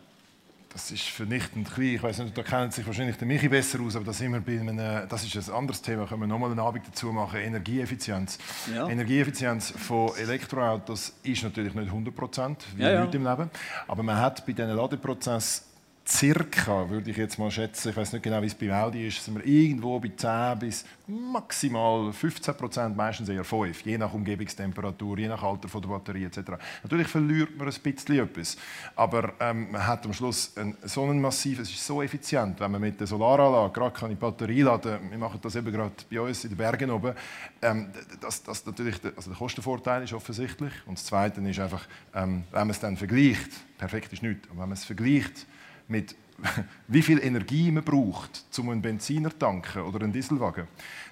das 0.73 0.89
ist 0.89 1.03
vernichtend 1.03 1.71
klein. 1.71 1.95
Ich 1.95 2.03
weiß 2.03 2.17
nicht, 2.19 2.37
da 2.37 2.41
kennt 2.41 2.73
sich 2.73 2.85
wahrscheinlich 2.85 3.15
der 3.17 3.27
Michi 3.27 3.47
besser 3.47 3.79
aus, 3.79 3.95
aber 3.95 4.05
das, 4.05 4.17
sind 4.17 4.31
wir 4.31 4.41
bei 4.41 4.59
einem, 4.59 5.07
das 5.07 5.23
ist 5.23 5.49
ein 5.49 5.55
anderes 5.55 5.81
Thema. 5.81 6.07
Können 6.07 6.21
wir 6.21 6.27
nochmal 6.27 6.49
einen 6.49 6.59
Abend 6.59 6.87
dazu 6.87 7.11
machen? 7.11 7.39
Energieeffizienz. 7.39 8.39
Ja. 8.73 8.89
Energieeffizienz 8.89 9.71
von 9.71 10.15
Elektroautos 10.17 11.13
ist 11.21 11.43
natürlich 11.43 11.75
nicht 11.75 11.87
100 11.87 12.15
Prozent, 12.15 12.65
wie 12.75 12.81
ja, 12.81 12.91
ja. 12.91 13.03
im 13.03 13.11
Leben. 13.11 13.51
Aber 13.87 14.03
man 14.03 14.17
hat 14.17 14.45
bei 14.45 14.53
diesen 14.53 14.75
Ladeprozessen 14.75 15.72
circa, 16.05 16.89
würde 16.89 17.11
ich 17.11 17.17
jetzt 17.17 17.39
mal 17.39 17.49
schätzen, 17.49 17.89
ich 17.89 17.95
weiß 17.95 18.11
nicht 18.13 18.23
genau, 18.23 18.41
wie 18.41 18.47
es 18.47 18.55
bei 18.55 18.73
Audi 18.73 19.07
ist, 19.07 19.23
sind 19.23 19.35
wir 19.35 19.45
irgendwo 19.45 19.99
bei 19.99 20.11
10 20.15 20.59
bis 20.59 20.85
maximal 21.07 22.11
15 22.11 22.55
Prozent, 22.55 22.97
meistens 22.97 23.29
eher 23.29 23.43
5, 23.43 23.85
je 23.85 23.97
nach 23.97 24.13
Umgebungstemperatur, 24.13 25.17
je 25.19 25.29
nach 25.29 25.41
Alter 25.41 25.69
von 25.69 25.81
der 25.81 25.89
Batterie 25.89 26.25
etc. 26.25 26.39
Natürlich 26.83 27.07
verliert 27.07 27.57
man 27.57 27.69
ein 27.69 27.73
bisschen 27.81 28.19
etwas, 28.19 28.57
aber 28.97 29.33
ähm, 29.39 29.71
man 29.71 29.87
hat 29.87 30.05
am 30.05 30.11
Schluss 30.11 30.51
ein, 30.57 30.75
so 30.83 31.05
ein 31.05 31.21
massives, 31.21 31.69
es 31.69 31.75
ist 31.75 31.87
so 31.87 32.01
effizient, 32.01 32.59
wenn 32.59 32.71
man 32.71 32.81
mit 32.81 32.99
der 32.99 33.07
Solaranlage 33.07 33.73
gerade 33.73 33.95
kann 33.97 34.09
die 34.09 34.15
Batterie 34.15 34.61
laden, 34.61 35.09
wir 35.09 35.17
machen 35.17 35.39
das 35.41 35.55
eben 35.55 35.71
gerade 35.71 35.93
bei 36.11 36.19
uns 36.19 36.43
in 36.43 36.49
den 36.49 36.57
Bergen 36.57 36.91
oben, 36.91 37.13
ähm, 37.61 37.87
das, 38.19 38.43
das 38.43 38.65
natürlich 38.65 38.95
also 39.15 39.29
der 39.29 39.37
Kostenvorteil 39.37 40.03
ist 40.03 40.13
offensichtlich 40.13 40.73
und 40.85 40.97
das 40.97 41.05
Zweite 41.05 41.39
ist 41.39 41.59
einfach, 41.59 41.85
ähm, 42.13 42.43
wenn 42.51 42.59
man 42.59 42.69
es 42.71 42.79
dann 42.81 42.97
vergleicht, 42.97 43.51
perfekt 43.77 44.11
ist 44.11 44.21
nichts, 44.21 44.49
aber 44.49 44.63
wenn 44.63 44.69
man 44.69 44.77
es 44.77 44.83
vergleicht 44.83 45.45
mit 45.87 46.15
wie 46.87 47.01
viel 47.01 47.23
Energie 47.23 47.71
man 47.71 47.83
braucht, 47.83 48.43
um 48.57 48.69
einen 48.69 48.81
Benziner 48.81 49.29
zu 49.29 49.37
tanken 49.37 49.81
oder 49.81 50.03
einen 50.03 50.13
Dieselwagen, 50.13 50.67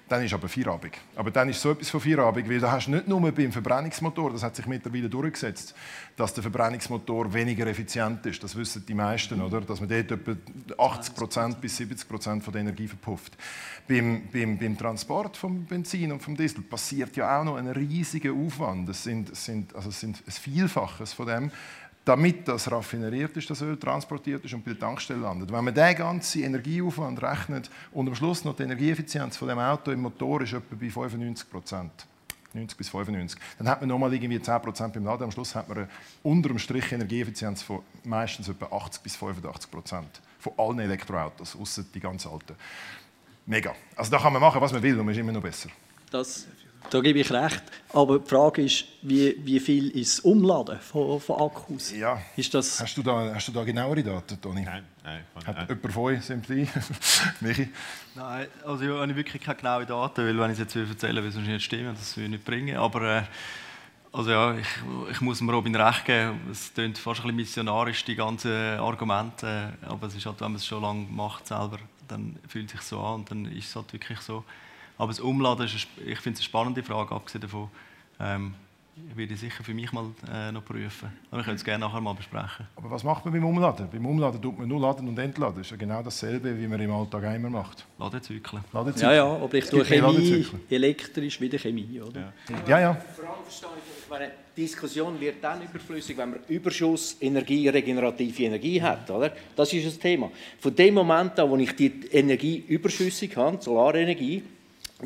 dann 0.08 0.24
ist 0.24 0.34
aber 0.34 0.48
Feierabend. 0.48 0.94
Aber 1.16 1.30
dann 1.30 1.48
ist 1.48 1.60
so 1.60 1.70
etwas 1.70 1.88
von 1.88 2.00
Feierabend, 2.00 2.48
weil 2.48 2.60
da 2.60 2.70
hast 2.70 2.86
du 2.86 2.90
nicht 2.90 3.08
nur 3.08 3.20
beim 3.32 3.50
Verbrennungsmotor, 3.50 4.32
das 4.32 4.42
hat 4.42 4.56
sich 4.56 4.66
mittlerweile 4.66 5.08
durchgesetzt, 5.08 5.74
dass 6.16 6.34
der 6.34 6.42
Verbrennungsmotor 6.42 7.32
weniger 7.32 7.66
effizient 7.66 8.26
ist. 8.26 8.42
Das 8.42 8.54
wissen 8.54 8.84
die 8.86 8.94
meisten, 8.94 9.40
oder? 9.40 9.62
Dass 9.62 9.80
man 9.80 9.88
dort 9.88 10.10
etwa 10.10 10.32
80% 10.76 11.56
bis 11.56 11.76
70 11.78 12.06
von 12.06 12.52
der 12.52 12.60
Energie 12.60 12.88
verpufft. 12.88 13.38
Beim, 13.88 14.28
beim, 14.30 14.58
beim 14.58 14.76
Transport 14.76 15.36
vom 15.36 15.64
Benzin 15.64 16.12
und 16.12 16.22
vom 16.22 16.36
Diesel 16.36 16.62
passiert 16.62 17.16
ja 17.16 17.40
auch 17.40 17.44
noch 17.44 17.56
ein 17.56 17.68
riesiger 17.68 18.32
Aufwand. 18.32 18.88
Es 18.88 19.04
sind, 19.04 19.34
sind, 19.34 19.74
also 19.74 19.88
es 19.88 19.98
sind 19.98 20.22
ein 20.26 20.30
Vielfaches 20.30 21.12
von 21.14 21.26
dem 21.26 21.50
damit 22.04 22.48
das 22.48 22.70
raffineriert 22.70 23.36
ist, 23.36 23.48
das 23.48 23.62
Öl 23.62 23.76
transportiert 23.76 24.44
ist 24.44 24.54
und 24.54 24.64
bei 24.64 24.72
der 24.72 24.80
Tankstelle 24.80 25.20
landet. 25.20 25.52
Wenn 25.52 25.64
man 25.64 25.74
den 25.74 25.96
ganzen 25.96 26.42
Energieaufwand 26.42 27.22
rechnet 27.22 27.70
und 27.92 28.08
am 28.08 28.14
Schluss 28.14 28.44
noch 28.44 28.56
die 28.56 28.64
Energieeffizienz 28.64 29.36
von 29.36 29.48
dem 29.48 29.58
Auto 29.58 29.90
im 29.92 30.02
Motor 30.02 30.42
ist 30.42 30.52
etwa 30.52 30.74
bei 30.74 30.90
95 30.90 31.50
Prozent. 31.50 31.92
90 32.54 32.76
bis 32.76 32.88
95. 32.90 33.40
Dann 33.58 33.68
hat 33.68 33.80
man 33.80 33.88
nochmal 33.88 34.12
irgendwie 34.12 34.40
10 34.40 34.60
Prozent 34.60 34.92
beim 34.92 35.04
Laden. 35.04 35.24
Am 35.24 35.30
Schluss 35.30 35.54
hat 35.54 35.68
man 35.68 35.88
unter 36.22 36.48
dem 36.48 36.58
Strich 36.58 36.92
Energieeffizienz 36.92 37.62
von 37.62 37.80
meistens 38.04 38.48
etwa 38.48 38.66
80 38.76 39.02
bis 39.02 39.16
85 39.16 39.70
Prozent 39.70 40.20
von 40.38 40.52
allen 40.58 40.80
Elektroautos, 40.80 41.56
außer 41.56 41.84
die 41.94 42.00
ganz 42.00 42.26
alten. 42.26 42.54
Mega. 43.46 43.74
Also 43.96 44.10
da 44.10 44.18
kann 44.18 44.32
man 44.32 44.42
machen, 44.42 44.60
was 44.60 44.72
man 44.72 44.82
will 44.82 44.98
und 44.98 45.06
man 45.06 45.14
ist 45.14 45.20
immer 45.20 45.32
noch 45.32 45.42
besser. 45.42 45.70
Das 46.10 46.46
da 46.90 47.00
gebe 47.00 47.18
ich 47.20 47.30
recht. 47.30 47.62
Aber 47.92 48.18
die 48.18 48.28
Frage 48.28 48.62
ist, 48.62 48.84
wie, 49.02 49.36
wie 49.44 49.60
viel 49.60 49.90
ist 49.90 50.18
das 50.18 50.24
Umladen 50.24 50.78
von, 50.80 51.20
von 51.20 51.40
Akkus? 51.40 51.92
Ja. 51.92 52.20
Ist 52.36 52.52
das 52.54 52.80
hast, 52.80 52.96
du 52.96 53.02
da, 53.02 53.34
hast 53.34 53.48
du 53.48 53.52
da 53.52 53.64
genauere 53.64 54.02
Daten, 54.02 54.40
Toni? 54.40 54.62
Nein. 54.62 54.84
nein 55.02 55.24
Hat 55.46 55.56
nein. 55.56 55.66
jemand 55.68 55.92
von 55.92 56.02
euch 56.04 56.22
Sympathie? 56.22 56.68
Michi? 57.40 57.68
Nein, 58.14 58.46
also 58.64 58.84
ich 58.84 58.90
habe 58.90 59.16
wirklich 59.16 59.42
keine 59.42 59.56
genauen 59.56 59.86
Daten, 59.86 60.26
weil 60.26 60.38
wenn 60.38 60.50
ich 60.50 60.58
es 60.58 60.74
jetzt 60.74 60.76
erzählen 60.76 61.16
würde, 61.16 61.34
würde 61.34 61.42
es 61.42 61.48
nicht 61.48 61.64
stimmen, 61.64 61.94
das 61.94 62.16
würde 62.16 62.24
ich 62.24 62.30
nicht 62.32 62.44
bringen. 62.44 62.76
Aber 62.76 63.18
äh, 63.18 63.22
also 64.12 64.30
ja, 64.30 64.54
ich, 64.54 64.68
ich 65.10 65.20
muss 65.20 65.40
mir 65.40 65.52
Robin 65.52 65.74
recht 65.74 66.04
geben, 66.04 66.40
es 66.50 66.72
klingt 66.74 66.98
fast 66.98 67.20
ein 67.20 67.22
bisschen 67.22 67.36
missionarisch, 67.36 68.04
die 68.04 68.14
ganzen 68.14 68.78
Argumente, 68.78 69.72
aber 69.82 70.06
es 70.06 70.14
ist 70.14 70.26
halt, 70.26 70.40
wenn 70.40 70.52
man 70.52 70.56
es 70.56 70.66
schon 70.66 70.82
lange 70.82 71.06
macht 71.10 71.46
selber, 71.46 71.78
dann 72.08 72.38
fühlt 72.46 72.66
es 72.66 72.72
sich 72.72 72.82
so 72.82 73.00
an 73.00 73.20
und 73.20 73.30
dann 73.30 73.46
ist 73.46 73.68
es 73.68 73.76
halt 73.76 73.92
wirklich 73.92 74.20
so. 74.20 74.44
Aber 75.02 75.10
das 75.10 75.18
Umladen, 75.18 75.66
ist, 75.66 75.74
ich 75.74 76.20
finde 76.20 76.36
es 76.36 76.38
eine 76.38 76.44
spannende 76.44 76.80
Frage, 76.80 77.12
abgesehen 77.12 77.42
davon. 77.42 77.68
Ähm, 78.20 78.54
ich 79.10 79.16
werde 79.16 79.34
sicher 79.34 79.64
für 79.64 79.74
mich 79.74 79.90
mal 79.90 80.04
äh, 80.32 80.52
noch 80.52 80.64
prüfen. 80.64 81.10
Aber 81.28 81.40
wir 81.40 81.44
können 81.44 81.56
es 81.56 81.64
gerne 81.64 81.84
nachher 81.84 82.00
mal 82.00 82.12
besprechen. 82.12 82.68
Aber 82.76 82.88
was 82.88 83.02
macht 83.02 83.24
man 83.24 83.34
beim 83.34 83.44
Umladen? 83.44 83.88
Beim 83.90 84.06
Umladen 84.06 84.40
tut 84.40 84.56
man 84.56 84.68
nur 84.68 84.80
laden 84.80 85.08
und 85.08 85.18
entladen. 85.18 85.56
Das 85.56 85.66
ist 85.66 85.70
ja 85.72 85.76
genau 85.76 86.04
dasselbe, 86.04 86.56
wie 86.56 86.68
man 86.68 86.80
im 86.80 86.92
Alltag 86.92 87.34
immer 87.34 87.50
macht. 87.50 87.84
Ladezyklen. 87.98 88.62
Ladezyklen. 88.72 89.10
Ja, 89.10 89.16
ja, 89.16 89.24
aber 89.24 89.54
ich 89.54 89.68
tue 89.68 89.84
Chemie 89.84 90.46
elektrisch 90.70 91.40
wie 91.40 91.48
die 91.48 91.58
Chemie, 91.58 92.00
oder? 92.00 92.32
Ja, 92.48 92.68
ja. 92.68 92.80
ja. 92.80 92.94
Vor 92.94 93.24
allem 93.24 93.42
verstehe 93.42 93.70
ich, 93.84 94.08
meine, 94.08 94.30
die 94.56 94.60
Diskussion 94.60 95.20
wird 95.20 95.42
dann 95.42 95.62
überflüssig, 95.62 96.16
wenn 96.16 96.30
man 96.30 96.40
Überschuss 96.46 97.16
Energie, 97.20 97.68
regenerative 97.68 98.44
Energie 98.44 98.80
hat, 98.80 99.10
oder? 99.10 99.32
Das 99.56 99.72
ist 99.72 99.84
das 99.84 99.98
Thema. 99.98 100.30
Von 100.60 100.76
dem 100.76 100.94
Moment 100.94 101.40
an, 101.40 101.50
wo 101.50 101.56
ich 101.56 101.74
die 101.74 101.92
Energie 102.12 102.62
überschüssig 102.68 103.36
habe, 103.36 103.60
Solarenergie, 103.60 104.44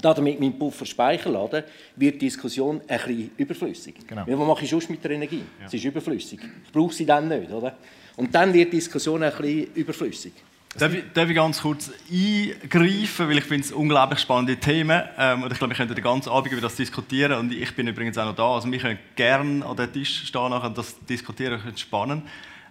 damit 0.03 0.41
meinen 0.41 0.59
Puffer 0.59 0.85
speichern 0.85 1.33
laden, 1.33 1.65
wird 1.97 2.15
die 2.17 2.27
Diskussion 2.27 2.81
ein 2.87 2.99
bisschen 2.99 3.31
überflüssig. 3.37 3.95
Genau. 4.07 4.27
Weil 4.27 4.39
was 4.39 4.47
mache 4.47 4.65
ich 4.65 4.71
sonst 4.71 4.91
mit 4.91 5.03
der 5.03 5.13
Energie? 5.13 5.43
Ja. 5.61 5.69
Sie 5.69 5.77
ist 5.77 5.85
überflüssig. 5.85 6.41
Ich 6.65 6.73
brauche 6.73 6.95
sie 6.95 7.07
dann 7.07 7.29
nicht, 7.29 7.51
oder? 7.51 7.77
Und 8.17 8.35
dann 8.35 8.53
wird 8.53 8.73
die 8.73 8.77
Diskussion 8.77 9.23
ein 9.23 9.33
bisschen 9.33 9.75
überflüssig. 9.75 10.33
Darf 10.79 10.93
ich, 10.93 11.05
darf 11.15 11.29
ich 11.29 11.35
ganz 11.35 11.63
kurz 11.63 11.91
eingreifen, 12.11 13.29
weil 13.29 13.39
ich 13.39 13.45
finde 13.45 13.65
es 13.65 13.73
unglaublich 13.73 14.19
spannende 14.19 14.57
Themen 14.59 15.03
ähm, 15.19 15.43
und 15.43 15.51
ich 15.51 15.57
glaube, 15.57 15.73
wir 15.73 15.77
können 15.77 15.95
den 15.95 16.05
ganzen 16.05 16.29
Abend 16.29 16.53
über 16.53 16.61
das 16.61 16.77
diskutieren 16.77 17.33
und 17.33 17.53
ich 17.53 17.75
bin 17.75 17.89
übrigens 17.89 18.19
auch 18.19 18.27
noch 18.27 18.37
da, 18.37 18.55
also 18.57 18.71
wir 18.71 18.79
können 18.79 18.99
gerne 19.15 19.65
an 19.65 19.75
den 19.75 19.91
Tisch 19.91 20.27
stehen 20.27 20.53
und 20.53 20.77
das 20.77 20.97
diskutieren, 21.07 21.59
ich 21.75 21.81
spannend. 21.81 22.25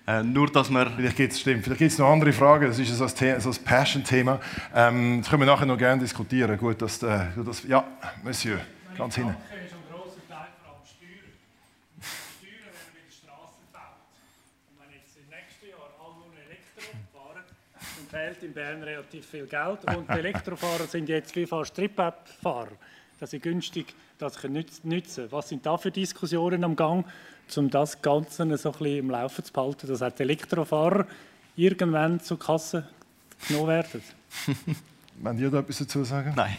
Äh, 0.08 0.24
nur, 0.24 0.52
dass 0.52 0.70
wir 0.70 0.86
vielleicht 0.92 1.18
gibt 1.18 1.34
es 1.34 1.40
stimmt, 1.40 1.64
vielleicht 1.64 1.80
gibt 1.80 1.92
es 1.92 1.98
noch 1.98 2.12
andere 2.12 2.32
Fragen. 2.32 2.68
Das 2.68 2.78
ist 2.78 2.96
so 2.96 3.06
ein, 3.06 3.42
so 3.42 3.50
ein 3.50 3.56
Passion-Thema. 3.64 4.40
Ähm, 4.74 5.22
das 5.22 5.30
können 5.30 5.42
wir 5.42 5.48
nachher 5.48 5.66
noch 5.66 5.78
gerne 5.78 6.02
diskutieren. 6.02 6.58
Gut, 6.58 6.82
dass, 6.82 7.02
äh, 7.02 7.26
das, 7.44 7.64
ja, 7.64 7.84
Monsieur, 8.24 8.60
ganz 8.98 9.16
hinten. 9.16 9.36
fehlt 18.16 18.44
in 18.44 18.54
Bern 18.54 18.82
relativ 18.82 19.26
viel 19.26 19.46
Geld 19.46 19.84
und 19.94 20.10
die 20.10 20.20
Elektrofahrer 20.20 20.88
sind 20.88 21.10
jetzt 21.10 21.36
wie 21.36 21.46
fast 21.46 21.76
Trip-App-Fahrer, 21.76 22.72
dass 23.20 23.32
sie 23.32 23.40
günstig 23.40 23.94
das 24.18 24.42
nutzen 24.84 25.32
Was 25.32 25.50
sind 25.50 25.66
da 25.66 25.78
für 25.78 25.92
Diskussionen 25.92 26.64
am 26.64 26.78
Gang? 26.78 27.06
Um 27.56 27.70
das 27.70 28.02
Ganze 28.02 28.58
so 28.58 28.70
ein 28.72 28.78
bisschen 28.78 28.98
im 28.98 29.10
Laufen 29.10 29.44
zu 29.44 29.54
behalten, 29.54 29.88
dass 29.88 30.02
auch 30.02 30.12
die 30.12 30.24
Elektrofahrer 30.24 31.06
irgendwann 31.56 32.20
zur 32.20 32.40
Kasse 32.40 32.88
genommen 33.48 33.68
werden. 33.68 34.02
Wollen 35.22 35.40
ihr 35.40 35.50
da 35.50 35.60
etwas 35.60 35.78
dazu 35.78 36.04
sagen? 36.04 36.34
Nein. 36.36 36.58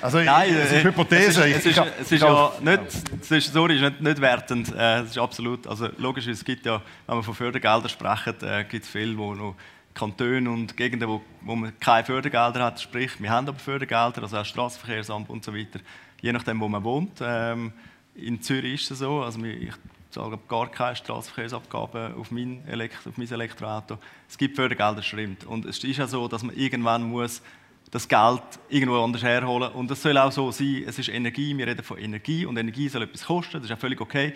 Also, 0.00 0.18
Nein, 0.20 0.54
es 0.54 0.72
ist 0.72 0.72
äh, 0.72 0.84
Hypothese. 0.84 1.46
Es 1.46 1.66
ist, 1.66 1.66
es 1.66 1.76
ist, 1.76 1.86
es 2.00 2.12
ist 2.12 2.22
ja 2.22 2.52
nicht, 2.60 2.80
es 3.20 3.30
ist, 3.30 3.52
sorry, 3.52 3.76
ist 3.76 3.82
nicht, 3.82 4.00
nicht 4.00 4.20
wertend. 4.20 4.74
Äh, 4.74 5.00
es 5.00 5.10
ist 5.10 5.18
absolut, 5.18 5.66
also 5.66 5.88
logisch, 5.98 6.26
es 6.26 6.44
gibt 6.44 6.66
ja, 6.66 6.80
wenn 7.06 7.16
wir 7.16 7.22
von 7.22 7.34
Fördergeldern 7.34 7.88
sprechen, 7.88 8.34
äh, 8.42 8.64
gibt 8.64 8.84
es 8.84 8.90
viele, 8.90 9.16
wo 9.16 9.34
noch 9.34 9.54
Kantone 9.92 10.50
und 10.50 10.76
Gegenden, 10.76 11.08
wo, 11.08 11.22
wo 11.42 11.54
man 11.54 11.78
keine 11.78 12.04
Fördergelder 12.04 12.64
hat, 12.64 12.80
sprich, 12.80 13.20
wir 13.20 13.30
haben 13.30 13.48
aber 13.48 13.58
Fördergelder, 13.58 14.22
also 14.22 14.38
auch 14.38 14.44
Straßenverkehrsamt 14.44 15.30
und 15.30 15.44
so 15.44 15.54
weiter, 15.54 15.80
je 16.20 16.32
nachdem, 16.32 16.60
wo 16.60 16.68
man 16.68 16.82
wohnt. 16.82 17.20
Ähm, 17.22 17.72
in 18.14 18.40
Zürich 18.40 18.82
ist 18.82 18.90
es 18.90 18.98
so, 19.00 19.22
also 19.22 19.42
ich 19.44 19.72
zahle 20.10 20.38
gar 20.48 20.70
keine 20.70 20.96
Straßenverkehrsabgaben 20.96 22.14
auf 22.14 22.30
mein, 22.30 22.66
Elektro, 22.68 23.10
auf 23.10 23.18
mein 23.18 23.30
Elektroauto. 23.30 23.98
Es 24.28 24.38
gibt 24.38 24.56
Fördergelder, 24.56 25.02
stimmt. 25.02 25.44
Und 25.44 25.64
es 25.64 25.82
ist 25.82 25.96
ja 25.96 26.06
so, 26.06 26.28
dass 26.28 26.42
man 26.42 26.56
irgendwann 26.56 27.02
muss 27.02 27.42
das 27.90 28.08
Geld 28.08 28.42
irgendwo 28.68 29.02
anders 29.02 29.22
herholen 29.22 29.70
Und 29.72 29.90
das 29.90 30.02
soll 30.02 30.16
auch 30.18 30.32
so 30.32 30.50
sein, 30.50 30.84
es 30.86 30.98
ist 30.98 31.08
Energie, 31.08 31.56
wir 31.56 31.66
reden 31.66 31.84
von 31.84 31.98
Energie 31.98 32.46
und 32.46 32.56
Energie 32.56 32.88
soll 32.88 33.02
etwas 33.02 33.24
kosten, 33.24 33.58
das 33.58 33.64
ist 33.64 33.72
auch 33.72 33.78
völlig 33.78 34.00
okay. 34.00 34.32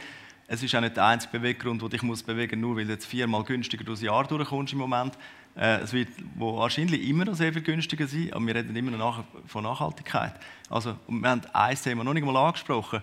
Es 0.47 0.63
ist 0.63 0.75
auch 0.75 0.81
nicht 0.81 0.97
der 0.97 1.05
einzige 1.05 1.39
Beweggrund, 1.39 1.83
den 1.83 1.91
dich 1.91 2.03
muss 2.03 2.23
bewegen 2.23 2.61
nur 2.61 2.77
weil 2.77 2.87
du 2.87 2.93
jetzt 2.93 3.07
viermal 3.07 3.45
günstiger 3.45 3.85
durchs 3.85 4.03
Jahr 4.03 4.25
durchkommst 4.27 4.73
im 4.73 4.79
Moment. 4.79 5.19
Äh, 5.57 5.81
es 5.81 5.93
wird 5.93 6.09
wahrscheinlich 6.37 7.07
immer 7.07 7.25
noch 7.25 7.35
sehr 7.35 7.53
viel 7.53 7.63
günstiger 7.63 8.07
sein, 8.07 8.33
aber 8.33 8.47
wir 8.47 8.55
reden 8.55 8.75
immer 8.75 8.93
noch 8.93 9.25
von 9.47 9.65
Nachhaltigkeit. 9.65 10.35
Also, 10.71 10.97
wir 11.07 11.29
haben 11.29 11.43
ein 11.53 11.77
Thema 11.77 12.05
noch 12.05 12.15
nicht 12.15 12.25
mal 12.25 12.37
angesprochen 12.37 13.03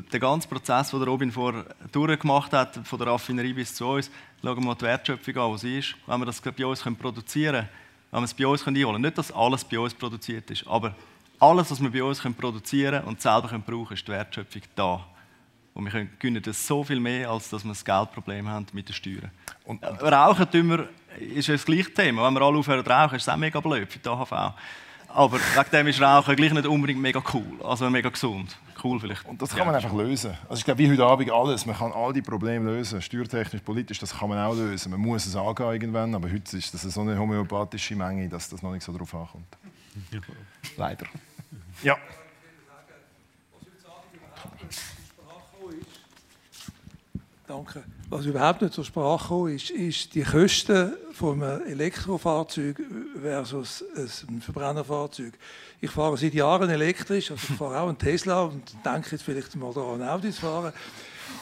der 0.00 0.20
ganze 0.20 0.48
Prozess, 0.48 0.90
den 0.90 1.02
Robin 1.02 1.30
vor 1.30 1.64
durchgemacht 1.92 2.52
hat, 2.52 2.80
von 2.86 2.98
der 2.98 3.08
Raffinerie 3.08 3.52
bis 3.52 3.74
zu 3.74 3.86
uns, 3.86 4.10
schauen 4.42 4.56
wir 4.56 4.64
mal 4.64 4.74
die 4.74 4.82
Wertschöpfung 4.82 5.36
an, 5.36 5.52
was 5.52 5.64
ist. 5.64 5.94
Wenn 6.06 6.20
wir 6.20 6.26
das 6.26 6.40
bei 6.40 6.66
uns 6.66 6.82
produzieren 6.82 7.54
können, 7.54 7.68
wenn 8.10 8.20
wir 8.20 8.24
es 8.24 8.34
bei 8.34 8.46
uns 8.46 8.66
einholen 8.66 8.92
können, 8.92 9.02
nicht, 9.02 9.18
dass 9.18 9.32
alles 9.32 9.64
bei 9.64 9.78
uns 9.78 9.94
produziert 9.94 10.50
ist, 10.50 10.66
aber 10.66 10.94
alles, 11.40 11.70
was 11.70 11.82
wir 11.82 11.90
bei 11.90 12.02
uns 12.02 12.20
produzieren 12.20 13.00
können 13.00 13.08
und 13.08 13.20
selber 13.20 13.48
brauchen 13.48 13.66
können, 13.66 13.92
ist 13.92 14.06
die 14.06 14.12
Wertschöpfung 14.12 14.62
da. 14.74 15.04
Und 15.74 15.84
wir 15.84 15.90
können 15.90 16.10
gewinnen 16.20 16.40
das 16.40 16.64
so 16.64 16.84
viel 16.84 17.00
mehr, 17.00 17.30
als 17.30 17.50
dass 17.50 17.64
wir 17.64 17.70
das 17.70 17.84
Geldproblem 17.84 18.48
haben 18.48 18.66
mit 18.72 18.88
den 18.88 18.94
Steuern. 18.94 19.30
Und, 19.64 19.82
Rauchen 19.82 20.48
tun 20.48 20.70
wir, 20.70 20.88
ist 21.18 21.48
das 21.48 21.64
gleiche 21.64 21.92
Thema. 21.92 22.24
Wenn 22.26 22.34
wir 22.34 22.42
alle 22.42 22.58
aufhören 22.58 22.84
zu 22.84 22.90
rauchen, 22.90 23.16
ist 23.16 23.22
es 23.22 23.28
auch 23.28 23.36
mega 23.36 23.58
blöd 23.58 23.90
für 23.92 23.98
die 23.98 24.08
AHV. 24.08 24.54
Aber 25.14 25.38
wegen 25.38 25.70
dem 25.70 25.86
ist 25.86 26.02
Rauchen 26.02 26.34
gleich 26.34 26.52
nicht 26.52 26.66
unbedingt 26.66 27.00
mega 27.00 27.22
cool, 27.32 27.62
also 27.62 27.88
mega 27.88 28.08
gesund. 28.08 28.56
Cool 28.82 28.98
vielleicht. 28.98 29.24
Und 29.26 29.40
das 29.40 29.54
kann 29.54 29.64
man 29.64 29.76
einfach 29.76 29.92
lösen. 29.92 30.36
Also 30.48 30.58
ich 30.58 30.64
glaube, 30.64 30.78
wie 30.78 30.90
heute 30.90 31.04
Abend 31.04 31.30
alles. 31.30 31.64
Man 31.64 31.76
kann 31.76 31.92
all 31.92 32.12
die 32.12 32.20
Probleme 32.20 32.68
lösen. 32.68 33.00
Steuertechnisch, 33.00 33.62
politisch, 33.62 34.00
das 34.00 34.18
kann 34.18 34.28
man 34.28 34.38
auch 34.38 34.54
lösen. 34.54 34.90
Man 34.90 35.00
muss 35.00 35.24
es 35.24 35.36
angehen 35.36 35.70
irgendwann, 35.70 36.14
aber 36.16 36.28
heute 36.30 36.56
ist 36.56 36.74
das 36.74 36.82
so 36.82 37.00
eine 37.00 37.16
homöopathische 37.16 37.94
Menge, 37.94 38.28
dass 38.28 38.48
das 38.48 38.60
noch 38.60 38.72
nicht 38.72 38.82
so 38.82 38.94
drauf 38.96 39.14
ankommt. 39.14 39.46
Leider. 40.76 41.06
Ja. 41.84 41.96
Danke. 47.46 47.84
Was 48.08 48.24
überhaupt 48.24 48.62
nicht 48.62 48.72
zur 48.72 48.84
Sprache 48.84 49.28
kommt, 49.28 49.50
ist, 49.50 49.70
ist 49.70 50.14
die 50.14 50.22
Kosten 50.22 50.94
von 51.12 51.42
einem 51.42 51.66
Elektrofahrzeug 51.66 52.80
versus 53.20 53.84
einem 54.26 54.40
Verbrennerfahrzeug. 54.40 55.34
Ich 55.82 55.90
fahre 55.90 56.16
seit 56.16 56.32
Jahren 56.32 56.70
elektrisch, 56.70 57.30
also 57.30 57.46
ich 57.50 57.58
fahre 57.58 57.80
auch 57.80 57.88
einen 57.88 57.98
Tesla 57.98 58.44
und 58.44 58.62
denke 58.84 59.10
jetzt 59.12 59.24
vielleicht 59.24 59.54
mal 59.56 59.74
daran, 59.74 60.02
Audi 60.02 60.30
zu 60.30 60.40
fahren. 60.40 60.72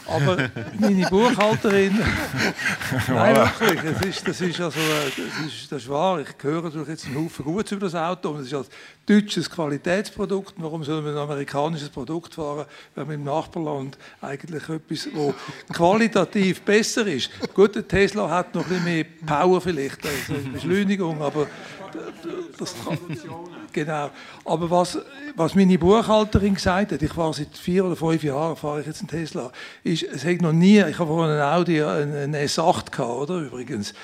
Aber 0.07 0.51
meine 0.79 1.07
Buchhalterin, 1.09 1.99
nein, 3.09 3.51
wirklich, 3.59 3.81
das 3.81 4.07
ist, 4.07 4.29
das 4.29 4.41
ist 4.41 4.61
also, 4.61 4.79
das 4.79 5.47
ist, 5.47 5.73
das 5.73 5.83
ist 5.83 5.89
wahr. 5.89 6.21
Ich 6.21 6.29
höre 6.43 6.63
natürlich 6.63 6.89
jetzt 6.89 7.07
einen 7.07 7.25
Haufen 7.25 7.45
Gutes 7.45 7.73
über 7.73 7.87
das 7.87 7.95
Auto 7.95 8.31
und 8.31 8.41
es 8.41 8.47
ist 8.47 8.55
als 8.55 8.69
deutsches 9.07 9.51
Qualitätsprodukt. 9.51 10.55
Warum 10.59 10.85
soll 10.85 11.03
man 11.03 11.13
ein 11.13 11.19
amerikanisches 11.19 11.89
Produkt 11.89 12.35
fahren, 12.35 12.67
wenn 12.95 13.07
man 13.07 13.15
im 13.15 13.25
Nachbarland 13.25 13.99
eigentlich 14.21 14.69
etwas, 14.69 15.09
wo 15.15 15.35
qualitativ 15.73 16.63
besser 16.63 17.07
ist? 17.07 17.31
Gut, 17.55 17.75
der 17.75 17.87
Tesla 17.87 18.29
hat 18.29 18.55
noch 18.55 18.65
ein 18.65 18.69
bisschen 18.69 18.85
mehr 18.85 19.05
Power 19.27 19.61
vielleicht, 19.61 19.99
also 20.05 20.41
Beschleunigung, 20.53 21.21
aber 21.23 21.47
genau. 23.73 24.11
Aber 24.45 24.71
was, 24.71 24.99
was 25.37 25.55
meine 25.55 25.79
Buchhalterin 25.79 26.55
gesagt 26.55 26.93
hat, 26.93 27.03
ich 27.03 27.13
fahre 27.13 27.35
seit 27.35 27.57
vier 27.57 27.85
oder 27.85 27.97
fünf 27.97 28.23
Jahren, 28.23 28.57
fahre 28.57 28.81
ich 28.81 28.87
jetzt 28.87 29.01
einen 29.01 29.09
Tesla, 29.09 29.51
ist, 29.85 30.03
es 30.03 30.25
hat 30.25 30.41
noch 30.41 30.53
nie, 30.53 30.81
ich 30.81 30.99
habe 30.99 31.09
vorhin 31.09 31.33
einen 31.33 31.43
Audi, 31.43 31.83
einen 31.83 32.35
S8 32.35 32.91
gehabt, 32.91 33.01
oder, 33.01 33.41
übrigens. 33.41 33.95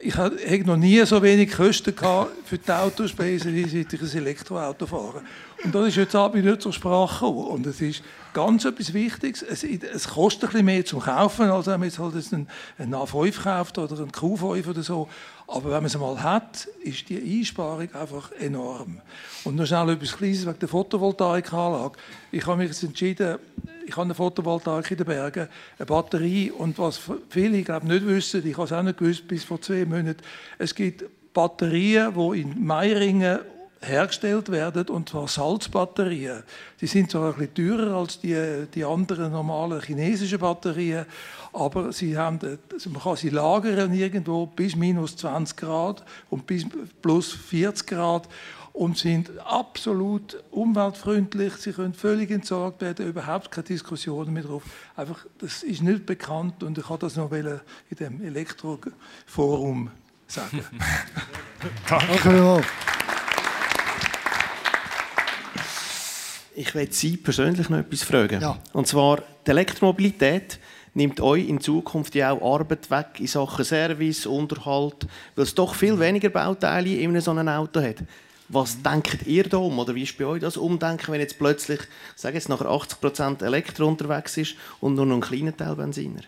Ich 0.00 0.16
habe 0.16 0.36
noch 0.64 0.76
nie 0.76 1.04
so 1.06 1.22
wenig 1.22 1.52
Kosten 1.52 1.94
gehabt 1.94 2.32
für 2.44 2.58
die 2.58 2.70
Autospesen, 2.70 3.54
wie 3.54 3.64
seit 3.64 3.92
ich 3.92 4.00
ein 4.02 4.18
Elektroauto 4.18 4.86
fahre. 4.86 5.22
Und 5.62 5.74
das 5.74 5.88
ist 5.88 5.96
jetzt 5.96 6.14
Abend 6.14 6.44
nicht 6.44 6.62
zur 6.62 6.72
Sprache 6.72 7.26
gekommen. 7.26 7.46
Und 7.46 7.66
es 7.66 7.80
ist 7.80 8.02
ganz 8.32 8.64
etwas 8.64 8.92
Wichtiges. 8.92 9.42
Es, 9.42 9.64
es 9.64 10.08
kostet 10.08 10.44
ein 10.44 10.48
bisschen 10.50 10.66
mehr 10.66 10.84
zum 10.84 11.00
Kaufen, 11.00 11.48
als 11.48 11.66
wenn 11.66 11.80
man 11.80 11.88
jetzt 11.88 11.98
halt 11.98 12.14
einen, 12.32 12.48
einen 12.76 12.94
A5 12.94 13.42
kauft 13.42 13.78
oder 13.78 13.96
einen 13.96 14.10
Q5 14.10 14.68
oder 14.68 14.82
so. 14.82 15.08
Aber 15.46 15.64
wenn 15.66 15.76
man 15.76 15.86
es 15.86 15.98
mal 15.98 16.22
hat, 16.22 16.66
ist 16.82 17.08
die 17.08 17.38
Einsparung 17.38 17.88
einfach 17.94 18.32
enorm. 18.32 19.00
Und 19.44 19.56
noch 19.56 19.66
schnell 19.66 19.90
etwas 19.90 20.16
Kleines 20.16 20.46
wegen 20.46 20.58
der 20.58 20.68
Photovoltaikanlage. 20.68 21.98
Ich 22.32 22.46
habe 22.46 22.56
mich 22.56 22.68
jetzt 22.68 22.82
entschieden, 22.82 23.38
ich 23.86 23.92
habe 23.92 24.02
eine 24.02 24.14
Photovoltaik 24.14 24.90
in 24.90 24.96
den 24.96 25.06
Bergen, 25.06 25.48
eine 25.78 25.86
Batterie 25.86 26.50
und 26.50 26.78
was 26.78 26.98
viele 27.28 27.62
glaube 27.62 27.86
nicht 27.86 28.06
wissen, 28.06 28.46
ich 28.46 28.56
habe 28.56 28.64
es 28.64 28.72
auch 28.72 28.82
nicht 28.82 28.98
gewusst 28.98 29.28
bis 29.28 29.44
vor 29.44 29.60
zwei 29.60 29.84
Monaten, 29.84 30.22
es 30.58 30.74
gibt 30.74 31.04
Batterien, 31.34 32.14
die 32.14 32.40
in 32.40 32.64
Meiringen 32.64 33.40
hergestellt 33.84 34.50
werden, 34.50 34.88
und 34.88 35.08
zwar 35.08 35.28
Salzbatterien. 35.28 36.42
Die 36.80 36.86
sind 36.86 37.10
zwar 37.10 37.34
ein 37.34 37.38
bisschen 37.38 37.78
teurer 37.78 37.96
als 37.96 38.20
die, 38.20 38.66
die 38.74 38.84
anderen 38.84 39.32
normalen 39.32 39.80
chinesischen 39.80 40.38
Batterien, 40.38 41.06
aber 41.52 41.92
sie 41.92 42.16
haben, 42.16 42.58
also 42.72 42.90
man 42.90 43.02
kann 43.02 43.16
sie 43.16 43.30
lagern 43.30 43.92
irgendwo 43.92 44.46
bis 44.46 44.74
minus 44.74 45.16
20 45.16 45.56
Grad 45.56 46.04
und 46.30 46.46
bis 46.46 46.66
plus 47.00 47.32
40 47.32 47.86
Grad 47.86 48.28
und 48.74 48.98
sind 48.98 49.30
absolut 49.38 50.42
umweltfreundlich. 50.50 51.54
Sie 51.54 51.72
können 51.72 51.94
völlig 51.94 52.30
entsorgt 52.32 52.82
werden, 52.82 53.06
überhaupt 53.06 53.50
keine 53.52 53.64
Diskussionen 53.64 54.32
mehr 54.32 54.42
drauf. 54.42 54.64
Einfach, 54.96 55.24
das 55.38 55.62
ist 55.62 55.80
nicht 55.80 56.04
bekannt 56.04 56.62
und 56.64 56.76
ich 56.76 56.90
wollte 56.90 57.06
das 57.06 57.16
noch 57.16 57.30
in 57.30 57.60
dem 57.98 58.20
Elektroforum 58.22 59.90
sagen. 60.26 60.64
Danke. 61.88 62.64
Ich 66.56 66.74
werde 66.74 66.92
Sie 66.92 67.16
persönlich 67.16 67.68
noch 67.68 67.78
etwas 67.78 68.02
fragen. 68.04 68.40
Ja. 68.40 68.58
Und 68.72 68.86
zwar, 68.86 69.22
die 69.44 69.50
Elektromobilität 69.50 70.60
nimmt 70.94 71.20
euch 71.20 71.48
in 71.48 71.60
Zukunft 71.60 72.14
ja 72.14 72.30
auch 72.30 72.54
Arbeit 72.54 72.90
weg 72.90 73.06
in 73.18 73.26
Sachen 73.26 73.64
Service, 73.64 74.26
Unterhalt, 74.26 75.06
weil 75.34 75.44
es 75.44 75.54
doch 75.54 75.74
viel 75.74 75.98
weniger 75.98 76.28
Bauteile 76.28 76.94
in 76.96 77.20
so 77.20 77.32
einem 77.32 77.48
Auto 77.48 77.82
hat. 77.82 77.96
Was 78.48 78.80
denkt 78.82 79.26
ihr 79.26 79.44
da 79.44 79.56
um? 79.56 79.78
Oder 79.78 79.94
wie 79.94 80.02
ist 80.02 80.16
bei 80.16 80.26
euch 80.26 80.40
das 80.40 80.56
Umdenken, 80.56 81.10
wenn 81.12 81.20
jetzt 81.20 81.38
plötzlich, 81.38 81.80
sage 82.14 82.36
jetzt, 82.36 82.48
nachher 82.48 82.68
80% 82.68 83.44
Elektro 83.44 83.88
unterwegs 83.88 84.36
ist 84.36 84.54
und 84.80 84.94
nur 84.94 85.06
noch 85.06 85.16
ein 85.16 85.20
kleiner 85.22 85.56
Teil 85.56 85.74
Benziner? 85.74 86.20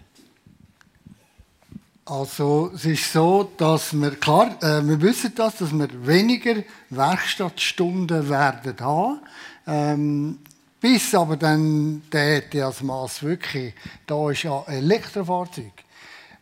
Also 2.07 2.70
es 2.74 2.85
ist 2.85 3.12
so, 3.12 3.50
dass 3.57 3.92
wir, 3.92 4.12
klar, 4.12 4.57
äh, 4.62 4.81
wir 4.87 5.00
wissen 5.03 5.33
das, 5.35 5.57
dass 5.57 5.72
wir 5.72 5.88
weniger 6.07 6.62
Werkstattstunden 6.90 8.29
werden 8.29 8.77
haben. 8.81 9.20
Ähm, 9.66 10.38
bis 10.81 11.14
aber 11.14 11.37
dann 11.37 12.02
der 12.12 12.37
ETS-Mass 12.37 13.22
wirklich 13.22 13.74
da 14.07 14.31
ist, 14.31 14.44
ja 14.44 14.62
Elektrofahrzeug, 14.66 15.72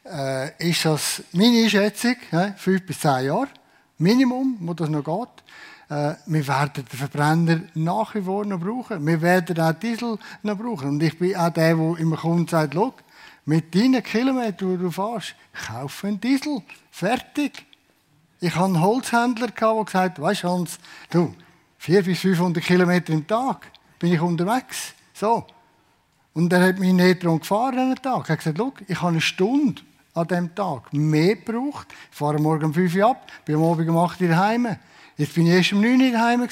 äh, 0.04 0.68
ist 0.70 0.84
das 0.84 1.22
meine 1.32 1.62
Einschätzung, 1.62 2.16
äh, 2.32 2.52
fünf 2.56 2.84
bis 2.84 3.00
zehn 3.00 3.26
Jahre, 3.26 3.48
Minimum, 3.98 4.58
wo 4.60 4.74
das 4.74 4.88
noch 4.88 5.04
geht. 5.04 5.44
Äh, 5.88 6.14
wir 6.26 6.48
werden 6.48 6.72
den 6.76 6.87
Verbrenner 6.87 7.60
nach 7.74 8.14
wie 8.14 8.22
vor 8.22 8.44
noch 8.44 8.60
brauchen. 8.60 9.06
Wir 9.06 9.22
werden 9.22 9.58
auch 9.60 9.72
Diesel 9.72 10.18
noch 10.42 10.58
brauchen. 10.58 10.90
Und 10.90 11.02
ich 11.02 11.18
bin 11.18 11.37
auch 11.37 11.50
der, 11.50 11.74
der 11.74 11.98
immer 11.98 12.16
kommt 12.16 12.40
und 12.40 12.50
sagt, 12.50 12.74
Schau, 12.74 12.94
mit 13.46 13.74
deinen 13.74 14.02
Kilometern, 14.02 14.76
die 14.76 14.82
du 14.82 14.90
fährst, 14.90 15.34
kauf 15.66 16.04
einen 16.04 16.20
Diesel. 16.20 16.62
Fertig. 16.90 17.64
Ich 18.40 18.54
hatte 18.54 18.64
einen 18.64 18.80
Holzhändler, 18.80 19.48
der 19.48 19.84
gesagt 19.84 19.94
hat, 19.94 20.20
weißt 20.20 20.44
Hans, 20.44 20.78
du, 21.10 21.34
400 21.84 22.06
bis 22.06 22.20
500 22.20 22.64
Kilometer 22.64 23.12
im 23.12 23.26
Tag 23.26 23.70
bin 23.98 24.10
ich 24.10 24.18
unterwegs. 24.18 24.94
So. 25.12 25.44
Und 26.32 26.50
er 26.50 26.68
hat 26.68 26.78
mich 26.78 26.94
nicht 26.94 27.22
darum 27.22 27.40
gefahren 27.40 27.78
an 27.78 27.94
Tag. 27.96 28.30
Er 28.30 28.32
hat 28.32 28.38
gesagt, 28.38 28.82
ich 28.88 28.96
habe 29.02 29.08
eine 29.08 29.20
Stunde 29.20 29.82
an 30.14 30.26
diesem 30.26 30.54
Tag 30.54 30.90
mehr 30.94 31.36
gebraucht. 31.36 31.88
Ich 32.10 32.16
fahre 32.16 32.38
morgen 32.38 32.64
um 32.64 32.72
5 32.72 32.96
Uhr 32.96 33.10
ab, 33.10 33.30
bin 33.44 33.56
am 33.56 33.64
Abend 33.64 33.86
um 33.86 33.98
8 33.98 34.18
Uhr 34.22 34.28
daheim. 34.28 34.78
Jetzt 35.18 35.34
bin 35.34 35.46
ich 35.46 35.52
erst 35.52 35.74
um 35.74 35.82
9 35.82 36.00
Uhr 36.00 36.12
daheim 36.12 36.40
weil 36.40 36.48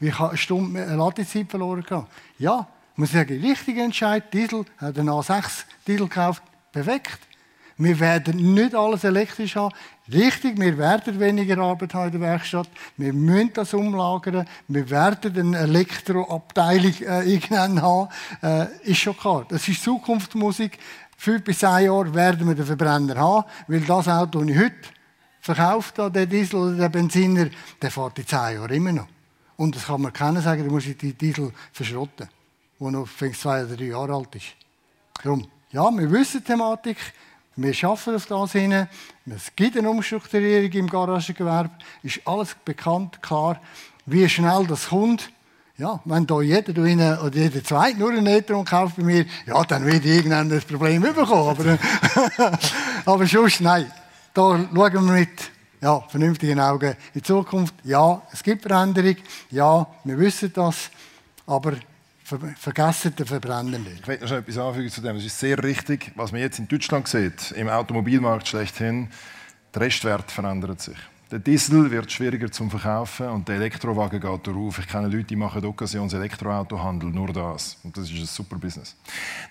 ich 0.00 0.20
eine 0.20 0.36
Stunde 0.36 0.84
Ladezeit 0.84 1.48
verloren 1.48 1.86
habe. 1.88 2.06
Ja, 2.38 2.68
ich 2.92 2.98
muss 2.98 3.12
sagen, 3.12 3.40
richtiger 3.40 3.84
Entscheid. 3.84 4.34
Diesel, 4.34 4.66
hat 4.76 4.98
einen 4.98 5.08
A6 5.08 5.64
Diesel 5.86 6.08
gekauft. 6.08 6.42
Perfekt. 6.72 7.20
Wir 7.78 7.98
werden 7.98 8.52
nicht 8.52 8.74
alles 8.74 9.02
elektrisch 9.04 9.56
haben. 9.56 9.74
Richtig, 10.12 10.60
wir 10.60 10.76
werden 10.76 11.18
weniger 11.18 11.58
Arbeit 11.58 11.94
haben 11.94 12.12
in 12.12 12.20
der 12.20 12.20
Werkstatt. 12.20 12.68
Wir 12.98 13.12
müssen 13.14 13.52
das 13.54 13.72
umlagern. 13.72 14.46
Wir 14.68 14.90
werden 14.90 15.54
eine 15.54 15.58
Elektroabteilung 15.58 16.92
äh, 17.00 17.22
irgendwann 17.22 17.80
haben. 17.80 18.08
Äh, 18.42 18.90
ist 18.90 18.98
schon 18.98 19.16
klar. 19.16 19.46
Das 19.48 19.66
ist 19.66 19.82
Zukunftsmusik. 19.82 20.78
Fünf 21.16 21.44
bis 21.44 21.60
zehn 21.60 21.86
Jahre 21.86 22.12
werden 22.12 22.46
wir 22.46 22.54
den 22.54 22.66
Verbrenner 22.66 23.16
haben, 23.16 23.48
weil 23.66 23.80
das 23.80 24.08
Auto, 24.08 24.40
das 24.40 24.50
ich 24.50 24.58
heute 24.58 24.74
verkauft 25.40 25.98
habe, 25.98 26.10
der 26.10 26.26
Diesel 26.26 26.56
oder 26.56 26.76
der 26.76 26.88
Benziner, 26.90 27.48
der 27.80 27.90
fährt 27.90 28.18
in 28.18 28.26
zehn 28.26 28.54
Jahren 28.56 28.74
immer 28.74 28.92
noch. 28.92 29.08
Und 29.56 29.74
das 29.74 29.86
kann 29.86 30.02
man 30.02 30.12
keiner 30.12 30.42
sagen, 30.42 30.64
da 30.66 30.70
muss 30.70 30.86
ich 30.86 30.98
die 30.98 31.14
Diesel 31.14 31.50
verschrotten 31.72 32.28
der 32.80 32.90
noch 32.90 33.08
zwei 33.08 33.64
oder 33.64 33.76
drei 33.76 33.84
Jahre 33.84 34.14
alt 34.14 34.34
ist. 34.34 34.54
Darum, 35.22 35.46
ja, 35.70 35.90
wir 35.90 36.10
wissen 36.10 36.40
die 36.40 36.44
Thematik, 36.44 36.98
wir 37.56 37.74
arbeiten 37.88 38.14
auf 38.14 38.26
das 38.26 38.52
hin, 38.52 38.88
es 39.26 39.54
gibt 39.54 39.76
eine 39.76 39.90
Umstrukturierung 39.90 40.72
im 40.72 40.90
Garagengewerbe, 40.90 41.70
ist 42.02 42.20
alles 42.24 42.56
bekannt, 42.64 43.22
klar, 43.22 43.60
wie 44.06 44.28
schnell 44.28 44.66
das 44.66 44.88
kommt. 44.88 45.30
Ja, 45.76 46.00
wenn 46.04 46.24
da 46.24 46.40
jeder 46.40 46.72
da 46.72 47.20
oder 47.22 47.36
jeder 47.36 47.64
Zweite 47.64 47.98
nur 47.98 48.10
einen 48.10 48.26
e 48.28 48.42
kauft 48.42 48.96
bei 48.96 49.02
mir, 49.02 49.26
ja, 49.44 49.64
dann 49.64 49.84
wird 49.84 50.04
irgendwann 50.04 50.48
das 50.48 50.64
Problem 50.64 51.02
bekommen. 51.02 51.48
Aber, 51.48 51.78
aber 53.04 53.26
sonst, 53.26 53.60
nein. 53.60 53.90
Da 54.32 54.42
schauen 54.72 54.92
wir 54.92 55.00
mit 55.00 55.50
ja, 55.80 56.00
vernünftigen 56.08 56.60
Augen 56.60 56.94
in 57.12 57.24
Zukunft. 57.24 57.74
Ja, 57.82 58.22
es 58.32 58.42
gibt 58.42 58.62
Veränderung. 58.62 59.16
Ja, 59.50 59.86
wir 60.04 60.18
wissen 60.18 60.52
das. 60.54 60.90
Aber 61.46 61.72
Ver 62.24 62.38
vergessen 62.56 63.14
den 63.14 63.26
Verbrenner 63.26 63.78
nicht. 63.78 64.00
Ich 64.00 64.06
möchte 64.06 64.24
noch 64.24 64.32
etwas 64.32 64.56
anfügen 64.56 64.88
zu 64.88 65.02
dem. 65.02 65.16
Es 65.16 65.26
ist 65.26 65.38
sehr 65.38 65.62
richtig, 65.62 66.10
was 66.16 66.32
man 66.32 66.40
jetzt 66.40 66.58
in 66.58 66.66
Deutschland 66.66 67.06
sieht, 67.06 67.52
im 67.52 67.68
Automobilmarkt 67.68 68.48
schlechthin, 68.48 69.10
der 69.74 69.82
Restwert 69.82 70.30
verändert 70.30 70.80
sich. 70.80 70.96
Der 71.30 71.38
Diesel 71.38 71.90
wird 71.90 72.12
schwieriger 72.12 72.52
zum 72.52 72.70
Verkaufen 72.70 73.28
und 73.28 73.48
der 73.48 73.56
Elektrowagen 73.56 74.20
geht 74.20 74.46
darauf. 74.46 74.78
Ich 74.78 74.86
kenne 74.86 75.08
Leute, 75.08 75.24
die 75.24 75.36
machen 75.36 75.64
Occasions-Elektroautohandel, 75.64 77.08
nur 77.08 77.32
das. 77.32 77.78
Und 77.82 77.96
das 77.96 78.10
ist 78.10 78.18
ein 78.18 78.26
super 78.26 78.56
Business. 78.56 78.94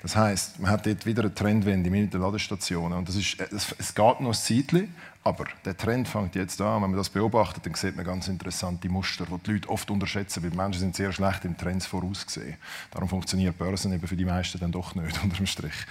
Das 0.02 0.16
heißt, 0.16 0.60
man 0.60 0.70
hat 0.70 0.86
dort 0.86 1.04
wieder 1.06 1.24
eine 1.24 1.34
Trendwende 1.34 1.90
mit 1.90 2.14
den 2.14 2.22
Ladestationen. 2.22 3.00
Und 3.00 3.10
das 3.10 3.16
ist, 3.16 3.40
es, 3.40 3.76
es 3.78 3.96
geht 3.96 4.22
noch 4.22 4.30
ein 4.30 4.34
Zeitchen, 4.34 4.94
aber 5.24 5.46
der 5.66 5.76
Trend 5.76 6.08
fängt 6.08 6.36
jetzt 6.36 6.62
an. 6.62 6.84
Wenn 6.84 6.92
man 6.92 6.98
das 6.98 7.10
beobachtet, 7.10 7.66
dann 7.66 7.74
sieht 7.74 7.96
man 7.96 8.06
ganz 8.06 8.28
interessante 8.28 8.88
Muster, 8.88 9.26
die 9.26 9.38
die 9.44 9.52
Leute 9.54 9.70
oft 9.70 9.90
unterschätzen, 9.90 10.44
weil 10.44 10.52
die 10.52 10.58
Menschen 10.58 10.80
sind 10.80 10.96
sehr 10.96 11.12
schlecht 11.12 11.44
im 11.44 11.58
Trends 11.58 11.88
vorausgesehen. 11.88 12.58
Darum 12.92 13.10
funktioniert 13.10 13.58
Börsen 13.58 13.94
eben 13.94 14.08
für 14.08 14.16
die 14.16 14.26
meisten 14.26 14.60
dann 14.60 14.72
doch 14.72 14.94
nicht, 14.94 15.20
unter 15.24 15.38
dem 15.38 15.48
Strich. 15.48 15.88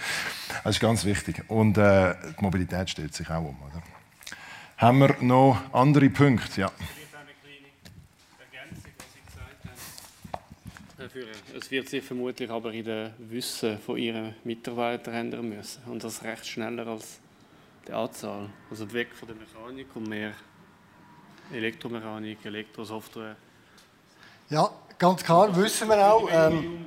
Das 0.63 0.75
ist 0.75 0.79
ganz 0.79 1.03
wichtig. 1.03 1.43
Und 1.49 1.77
äh, 1.77 2.15
die 2.39 2.41
Mobilität 2.43 2.89
stellt 2.89 3.13
sich 3.13 3.29
auch 3.29 3.41
um. 3.41 3.57
Oder? 3.69 3.83
Haben 4.77 4.99
wir 4.99 5.15
noch 5.21 5.57
andere 5.71 6.09
Punkte? 6.09 6.61
Ja. 6.61 6.71
Es 11.55 11.69
wird 11.69 11.89
sich 11.89 12.03
vermutlich 12.03 12.49
aber 12.49 12.73
in 12.73 12.85
den 12.85 13.11
Wissen 13.17 13.77
von 13.79 13.97
Ihren 13.97 14.35
Mitarbeitern 14.43 15.13
ändern 15.13 15.49
müssen. 15.49 15.83
Und 15.85 16.03
das 16.03 16.23
recht 16.23 16.45
schneller 16.45 16.87
als 16.87 17.19
die 17.87 17.91
Anzahl. 17.91 18.49
Also 18.69 18.91
weg 18.91 19.09
von 19.13 19.27
der 19.27 19.37
Mechanik 19.37 19.87
und 19.95 20.07
mehr 20.07 20.33
Elektromechanik, 21.51 22.43
Elektrosoftware. 22.45 23.35
Ja, 24.49 24.69
ganz 24.97 25.23
klar, 25.23 25.55
wissen 25.55 25.87
wir 25.87 26.13
auch. 26.13 26.27
Ähm, 26.31 26.85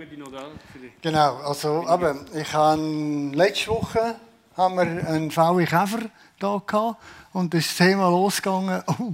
genau, 1.01 1.37
also 1.37 1.87
eben, 1.89 2.27
ich 2.35 2.53
habe 2.53 3.33
letzte 3.33 3.71
Woche 3.71 4.17
haben 4.57 4.77
wir 4.77 5.09
einen 5.09 5.31
VW 5.31 5.65
Käfer 5.65 6.11
da 6.39 6.61
gehabt 6.67 7.03
und 7.33 7.53
das 7.53 7.77
Thema 7.77 8.09
losgegangen, 8.09 8.83
oh, 8.87 9.13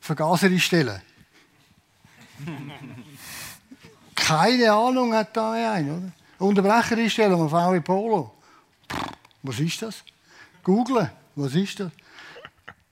Vergaser 0.00 0.46
einstellen. 0.48 1.00
Keine 4.14 4.72
Ahnung 4.72 5.14
hat 5.14 5.36
da 5.36 5.52
ein, 5.52 5.90
oder? 5.90 6.12
Unterbrecher 6.38 6.96
einstellen 6.96 7.34
am 7.34 7.48
VW 7.48 7.80
Polo. 7.80 8.34
Was 9.42 9.58
ist 9.60 9.82
das? 9.82 10.04
Googlen, 10.62 11.10
was 11.34 11.54
ist 11.54 11.80
das? 11.80 11.90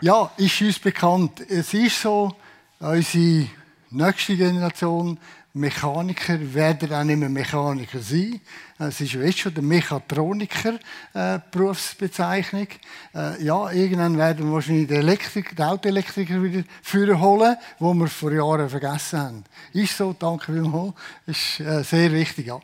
Ja, 0.01 0.31
ist 0.37 0.61
uns 0.63 0.79
bekannt. 0.79 1.41
Es 1.41 1.75
ist 1.75 2.01
so, 2.01 2.35
unsere 2.79 3.49
nächste 3.91 4.37
Generation 4.37 5.19
Mechaniker 5.53 6.55
werden 6.55 6.93
auch 6.93 7.03
nicht 7.03 7.19
mehr 7.19 7.29
Mechaniker 7.29 7.99
sein. 7.99 8.41
Es 8.79 9.01
ist 9.01 9.15
jetzt 9.15 9.39
schon 9.41 9.53
der 9.53 9.65
Mechatroniker 9.65 10.79
äh. 11.15 11.39
Äh, 13.15 13.43
ja, 13.43 13.71
irgendwann 13.71 14.17
werden 14.17 14.47
wir 14.47 14.55
wahrscheinlich 14.55 14.87
den, 14.87 14.99
Elektrik, 14.99 15.57
den 15.57 15.67
Autoelektriker 15.67 16.43
wieder 16.43 16.63
führen 16.83 17.21
holen, 17.21 17.57
wo 17.81 17.93
wir 17.95 18.07
vor 18.07 18.33
Jahren 18.33 18.71
vergessen 18.71 19.19
haben. 19.19 19.45
Ist 19.73 19.97
so, 19.97 20.15
danke 20.17 20.53
vielmals. 20.53 20.95
Ist 21.27 21.61
äh, 21.61 21.83
sehr 21.83 22.13
wichtig. 22.13 22.47
Ja. 22.47 22.61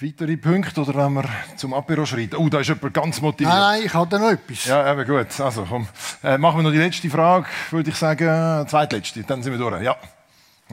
Weitere 0.00 0.36
Punkte 0.38 0.80
oder 0.80 0.94
wenn 0.94 1.12
wir 1.12 1.24
zum 1.56 1.74
Apero 1.74 2.04
schreiten? 2.06 2.36
Oh, 2.36 2.48
da 2.48 2.60
ist 2.60 2.68
jemand 2.68 2.94
ganz 2.94 3.20
motiviert. 3.20 3.54
Nein, 3.54 3.82
ich 3.84 3.94
habe 3.94 4.08
da 4.10 4.18
noch 4.18 4.30
etwas. 4.30 4.64
Ja, 4.64 4.90
eben 4.90 5.06
gut. 5.06 5.38
Also 5.40 5.66
komm, 5.68 5.86
äh, 6.22 6.38
machen 6.38 6.58
wir 6.58 6.62
noch 6.64 6.72
die 6.72 6.78
letzte 6.78 7.10
Frage, 7.10 7.46
würde 7.70 7.90
ich 7.90 7.96
sagen. 7.96 8.66
Zweitletzte, 8.68 9.22
dann 9.22 9.42
sind 9.42 9.52
wir 9.52 9.58
durch. 9.58 9.82
Ja. 9.82 9.96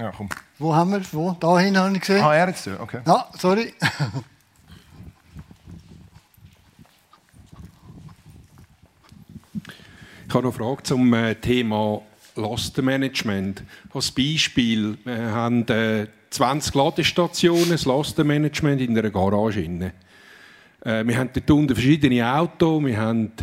Ja, 0.01 0.11
komm. 0.17 0.29
Wo 0.57 0.73
haben 0.73 0.91
wir 0.93 1.01
Wo? 1.11 1.37
Dahin 1.39 1.77
habe 1.77 1.93
ich 1.93 1.99
gesehen. 1.99 2.23
Ah, 2.23 2.33
er 2.33 2.47
jetzt, 2.47 2.67
okay. 2.67 3.01
Ja, 3.05 3.27
sorry. 3.37 3.71
ich 10.27 10.33
habe 10.33 10.47
noch 10.47 10.57
eine 10.57 10.65
Frage 10.65 10.81
zum 10.81 11.13
äh, 11.13 11.35
Thema 11.35 12.01
Lastenmanagement. 12.35 13.61
Als 13.93 14.09
Beispiel, 14.09 14.97
wir 15.03 15.31
haben 15.31 15.67
äh, 15.67 16.07
20 16.31 16.73
Ladestationen, 16.73 17.69
das 17.69 17.85
Lastenmanagement 17.85 18.81
in 18.81 18.97
einer 18.97 19.11
Garage. 19.11 19.61
Äh, 19.61 19.91
wir 20.81 21.15
haben 21.15 21.29
dort 21.31 21.51
unten 21.51 21.75
verschiedene 21.75 22.27
Autos, 22.27 22.83
wir 22.83 22.97
haben 22.97 23.33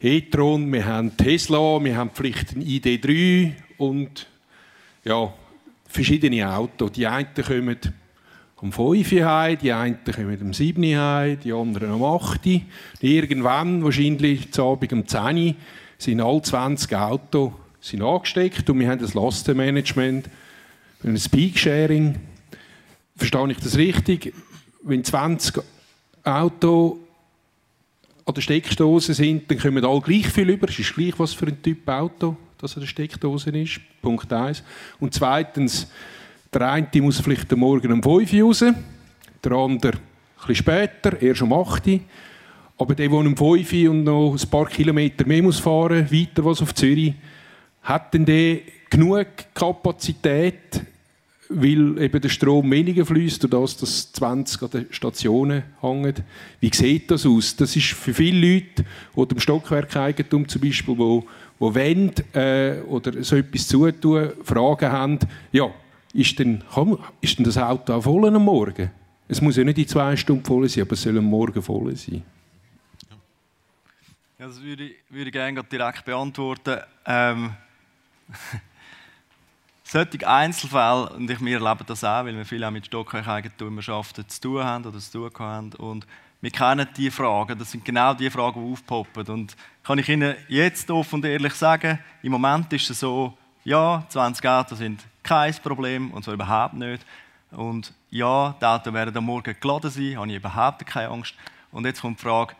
e-tron, 0.00 0.72
wir 0.72 0.86
haben 0.86 1.16
Tesla, 1.16 1.84
wir 1.84 1.96
haben 1.96 2.10
vielleicht 2.12 2.56
ein 2.56 2.62
ID3 2.62 3.52
und 3.78 4.26
ja, 5.04 5.32
verschiedene 5.94 6.50
Autos. 6.50 6.92
Die 6.92 7.06
einen 7.06 7.28
kommen 7.34 7.78
um 8.56 8.72
5 8.72 9.12
Uhr 9.12 9.56
die 9.56 9.72
einen 9.72 9.98
kommen 10.04 10.38
um 10.40 10.52
7 10.52 10.82
Uhr 10.82 11.36
die 11.36 11.52
anderen 11.52 11.92
um 11.92 12.04
8 12.04 12.46
Uhr. 12.46 12.60
Irgendwann, 13.00 13.84
wahrscheinlich 13.84 14.50
zu 14.50 14.64
Abend 14.64 14.92
um 14.92 15.06
10 15.06 15.20
Uhr, 15.20 15.54
sind 15.98 16.20
alle 16.20 16.42
20 16.42 16.94
Autos 16.96 17.52
angesteckt 18.00 18.68
und 18.68 18.80
wir 18.80 18.88
haben 18.88 19.00
das 19.00 19.14
Lastenmanagement, 19.14 20.28
ein 21.04 21.18
Speak-Sharing. 21.18 22.18
Verstehe 23.16 23.50
ich 23.50 23.58
das 23.58 23.76
richtig? 23.76 24.34
Wenn 24.82 25.04
20 25.04 25.62
Autos 26.24 26.96
an 28.24 28.34
der 28.34 28.40
Steckdose 28.40 29.14
sind, 29.14 29.50
dann 29.50 29.58
kommen 29.58 29.84
alle 29.84 30.00
gleich 30.00 30.26
viel 30.26 30.48
über. 30.48 30.68
Es 30.68 30.78
ist 30.78 30.94
gleich, 30.94 31.12
was 31.18 31.34
für 31.34 31.46
ein 31.46 31.62
Typ 31.62 31.86
Auto 31.86 32.36
dass 32.64 32.76
er 32.76 32.80
der 32.80 32.86
Steckdose 32.86 33.50
ist. 33.50 33.78
Punkt 34.00 34.32
1. 34.32 34.62
Und 34.98 35.12
zweitens, 35.12 35.86
der 36.52 36.62
eine 36.72 36.88
muss 37.02 37.20
vielleicht 37.20 37.52
am 37.52 37.58
Morgen 37.58 37.92
um 37.92 38.02
5 38.02 38.32
Uhr 38.32 38.46
raus, 38.46 38.64
der 39.44 39.52
andere 39.52 39.92
ein 39.92 40.00
bisschen 40.46 40.54
später, 40.54 41.20
erst 41.20 41.42
um 41.42 41.52
8 41.52 41.86
Uhr. 41.86 42.00
Aber 42.78 42.94
der, 42.94 43.08
der 43.08 43.18
um 43.18 43.36
5 43.36 43.72
Uhr 43.72 43.90
und 43.90 44.04
noch 44.04 44.34
ein 44.34 44.50
paar 44.50 44.66
Kilometer 44.66 45.26
mehr 45.26 45.42
muss 45.42 45.58
fahren 45.58 46.10
weiter 46.10 46.42
was 46.42 46.62
auf 46.62 46.74
Zürich, 46.74 47.12
hat 47.82 48.14
denn 48.14 48.24
der 48.24 48.60
genug 48.88 49.26
Kapazität, 49.52 50.80
weil 51.50 52.00
eben 52.00 52.20
der 52.20 52.28
Strom 52.30 52.70
weniger 52.70 53.04
fließt, 53.04 53.44
dadurch, 53.44 53.76
dass 53.76 54.10
20 54.12 54.62
an 54.62 54.70
den 54.70 54.86
Stationen 54.90 55.64
hängen. 55.82 56.14
Wie 56.60 56.70
sieht 56.72 57.10
das 57.10 57.26
aus? 57.26 57.56
Das 57.56 57.76
ist 57.76 57.88
für 57.88 58.14
viele 58.14 58.54
Leute, 58.54 58.86
die 59.14 59.28
dem 59.28 59.38
Stockwerkeigentum 59.38 60.48
zum 60.48 60.62
Beispiel, 60.62 60.96
wo 60.96 61.26
die 61.60 61.74
wollen, 61.74 62.12
äh, 62.34 62.80
oder 62.82 63.22
so 63.22 63.36
etwas 63.36 63.68
zutun, 63.68 64.32
Fragen 64.42 64.90
haben, 64.90 65.18
ja, 65.52 65.70
ist 66.12 66.38
denn, 66.38 66.62
komm, 66.72 66.98
ist 67.20 67.38
denn 67.38 67.44
das 67.44 67.58
Auto 67.58 67.92
auch 67.92 68.02
voll 68.02 68.34
am 68.34 68.44
Morgen? 68.44 68.90
Es 69.26 69.40
muss 69.40 69.56
ja 69.56 69.64
nicht 69.64 69.78
in 69.78 69.88
zwei 69.88 70.16
Stunden 70.16 70.44
voll 70.44 70.68
sein, 70.68 70.82
aber 70.82 70.92
es 70.92 71.02
soll 71.02 71.18
am 71.18 71.24
Morgen 71.24 71.62
voll 71.62 71.96
sein. 71.96 72.22
Ja, 74.38 74.46
das 74.46 74.62
würde 74.62 74.84
ich, 74.84 74.96
würde 75.08 75.26
ich 75.26 75.32
gerne 75.32 75.64
direkt 75.64 76.04
beantworten. 76.04 76.78
Ähm, 77.06 77.54
solche 79.84 80.28
Einzelfälle, 80.28 81.08
und 81.10 81.30
ich, 81.30 81.40
wir 81.40 81.60
erleben 81.60 81.84
das 81.86 82.04
auch, 82.04 82.24
weil 82.24 82.36
wir 82.36 82.44
viel 82.44 82.64
auch 82.64 82.70
mit 82.70 82.86
Stockwerkeigentummerschaften 82.86 84.28
zu 84.28 84.40
tun 84.40 84.64
haben 84.64 84.84
oder 84.84 84.98
zu 84.98 85.30
tun 85.30 85.30
haben, 85.38 85.72
und 85.74 86.06
wir 86.44 86.50
kennen 86.50 86.86
diese 86.94 87.10
Fragen, 87.10 87.58
das 87.58 87.70
sind 87.70 87.86
genau 87.86 88.12
die 88.12 88.28
Fragen, 88.28 88.62
die 88.62 88.70
aufpoppen. 88.70 89.26
Und 89.28 89.56
kann 89.82 89.98
ich 89.98 90.10
Ihnen 90.10 90.36
jetzt 90.46 90.90
offen 90.90 91.14
und 91.14 91.24
ehrlich 91.24 91.54
sagen, 91.54 91.98
im 92.22 92.32
Moment 92.32 92.70
ist 92.74 92.90
es 92.90 93.00
so, 93.00 93.32
ja, 93.64 94.04
20 94.10 94.46
Autos 94.46 94.76
sind 94.76 95.02
kein 95.22 95.54
Problem, 95.54 96.10
und 96.10 96.22
zwar 96.22 96.34
überhaupt 96.34 96.74
nicht. 96.74 97.02
Und 97.50 97.94
ja, 98.10 98.54
die 98.60 98.64
Autos 98.66 98.92
werden 98.92 99.16
am 99.16 99.24
Morgen 99.24 99.56
geladen 99.58 99.90
sein, 99.90 100.18
habe 100.18 100.28
ich 100.28 100.36
überhaupt 100.36 100.84
keine 100.84 101.08
Angst. 101.08 101.34
Und 101.72 101.86
jetzt 101.86 102.02
kommt 102.02 102.18
die 102.18 102.24
Frage, 102.24 102.54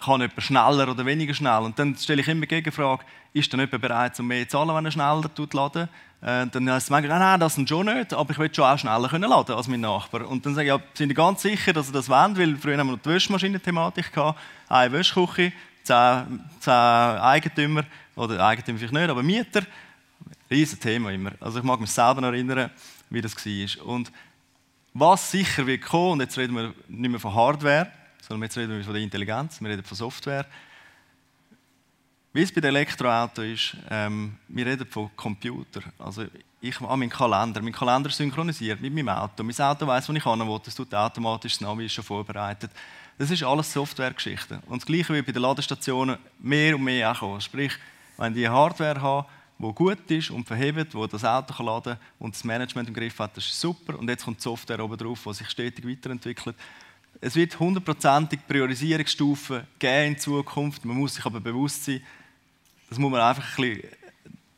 kann 0.00 0.20
jemand 0.20 0.42
schneller 0.42 0.88
oder 0.90 1.06
weniger 1.06 1.34
schnell? 1.34 1.62
Und 1.62 1.78
dann 1.78 1.96
stelle 1.96 2.20
ich 2.20 2.28
immer 2.28 2.42
die 2.42 2.48
Gegenfrage, 2.48 3.04
ist 3.32 3.52
dann 3.52 3.60
jemand 3.60 3.80
bereit, 3.80 4.18
um 4.20 4.26
mehr 4.26 4.48
zu 4.48 4.56
zahlen, 4.56 4.74
wenn 4.74 4.84
er 4.84 4.90
schneller 4.90 5.30
laden 5.52 5.88
äh, 6.22 6.46
Dann 6.46 6.70
heißt 6.70 6.86
es 6.86 6.90
manchmal, 6.90 7.18
nein, 7.18 7.28
nein, 7.28 7.40
das 7.40 7.54
sind 7.54 7.68
schon 7.68 7.86
nicht, 7.86 8.12
aber 8.12 8.30
ich 8.30 8.38
will 8.38 8.54
schon 8.54 8.64
auch 8.64 8.78
schneller 8.78 9.08
können 9.08 9.28
laden 9.28 9.54
als 9.54 9.68
mein 9.68 9.80
Nachbar. 9.80 10.26
Und 10.28 10.44
dann 10.44 10.54
sage 10.54 10.68
ich, 10.68 10.74
ja, 10.74 10.80
sind 10.94 11.08
Sie 11.08 11.14
ganz 11.14 11.42
sicher, 11.42 11.72
dass 11.72 11.86
Sie 11.86 11.92
das 11.92 12.08
wollen? 12.08 12.36
Weil 12.36 12.56
früher 12.56 12.78
haben 12.78 12.88
wir 12.88 12.96
noch 12.96 13.02
die 13.02 13.10
Wäschmaschinen-Thematik 13.10 14.12
gehabt, 14.12 14.38
eine 14.68 14.92
Wäschküche, 14.92 15.52
zehn, 15.82 16.40
zehn 16.60 16.72
Eigentümer, 16.72 17.84
oder 18.16 18.44
Eigentümer 18.44 18.78
vielleicht 18.78 18.94
nicht, 18.94 19.10
aber 19.10 19.22
Mieter. 19.22 19.62
Riesen 20.50 20.80
Thema 20.80 21.10
immer. 21.10 21.32
Also 21.40 21.58
ich 21.58 21.64
mag 21.64 21.80
mich 21.80 21.90
selber 21.90 22.20
noch 22.20 22.28
erinnern, 22.28 22.70
wie 23.10 23.20
das 23.20 23.34
war. 23.34 23.86
Und 23.86 24.12
was 24.94 25.30
sicher 25.30 25.66
wird 25.66 25.82
kommen, 25.82 26.12
und 26.12 26.20
jetzt 26.20 26.38
reden 26.38 26.54
wir 26.54 26.72
nicht 26.88 27.10
mehr 27.10 27.20
von 27.20 27.34
Hardware, 27.34 27.90
sondern 28.26 28.44
jetzt 28.44 28.56
reden 28.56 28.76
wir 28.76 28.84
von 28.84 28.94
der 28.94 29.02
Intelligenz, 29.02 29.60
wir 29.60 29.70
reden 29.70 29.84
von 29.84 29.96
Software. 29.96 30.46
Wie 32.32 32.42
es 32.42 32.52
bei 32.52 32.60
den 32.60 32.74
Elektroautos 32.74 33.44
ist, 33.44 33.76
ähm, 33.90 34.36
wir 34.48 34.66
reden 34.66 34.86
von 34.86 35.10
Computer. 35.16 35.80
Also 35.98 36.26
ich 36.60 36.80
habe 36.80 36.96
meinen 36.96 37.08
Kalender, 37.08 37.62
mein 37.62 37.72
Kalender 37.72 38.10
synchronisiert 38.10 38.80
mit 38.80 38.92
meinem 38.92 39.08
Auto. 39.08 39.42
Mein 39.42 39.58
Auto 39.58 39.86
weiß, 39.86 40.08
wo 40.08 40.12
ich 40.12 40.22
hin 40.22 40.48
will, 40.48 40.60
das 40.62 40.74
tut 40.74 40.94
automatisch, 40.94 41.54
das 41.54 41.60
Navi 41.62 41.86
ist 41.86 41.92
schon 41.92 42.04
vorbereitet. 42.04 42.70
Das 43.16 43.30
ist 43.30 43.42
alles 43.42 43.72
Softwaregeschichte. 43.72 44.60
Und 44.66 44.82
das 44.82 44.86
Gleiche 44.86 45.14
wird 45.14 45.24
bei 45.24 45.32
den 45.32 45.40
Ladestationen 45.40 46.18
mehr 46.38 46.76
und 46.76 46.84
mehr 46.84 47.10
auch 47.10 47.20
kommen. 47.20 47.40
Sprich, 47.40 47.72
wenn 48.18 48.34
die 48.34 48.46
Hardware 48.46 49.00
haben, 49.00 49.26
die 49.58 49.72
gut 49.72 50.10
ist 50.10 50.30
und 50.30 50.46
verhebt, 50.46 50.94
wo 50.94 51.06
das 51.06 51.24
Auto 51.24 51.62
laden 51.62 51.94
kann 51.94 51.98
und 52.18 52.34
das 52.34 52.44
Management 52.44 52.88
im 52.88 52.94
Griff 52.94 53.18
hat, 53.18 53.34
das 53.36 53.46
ist 53.46 53.58
super. 53.58 53.98
Und 53.98 54.10
jetzt 54.10 54.24
kommt 54.24 54.38
die 54.38 54.42
Software 54.42 54.84
oben 54.84 54.98
drauf, 54.98 55.22
die 55.24 55.32
sich 55.32 55.48
stetig 55.48 55.88
weiterentwickelt. 55.88 56.56
Es 57.20 57.34
wird 57.34 57.58
hundertprozentig 57.58 58.40
Priorisierungsstufen 58.46 59.66
geben 59.78 60.14
in 60.14 60.18
Zukunft. 60.18 60.84
Man 60.84 60.96
muss 60.96 61.14
sich 61.14 61.24
aber 61.24 61.40
bewusst 61.40 61.84
sein, 61.84 62.02
das 62.88 62.98
muss 62.98 63.10
man 63.10 63.20
einfach 63.20 63.58
ein 63.58 63.72
bisschen 63.72 63.90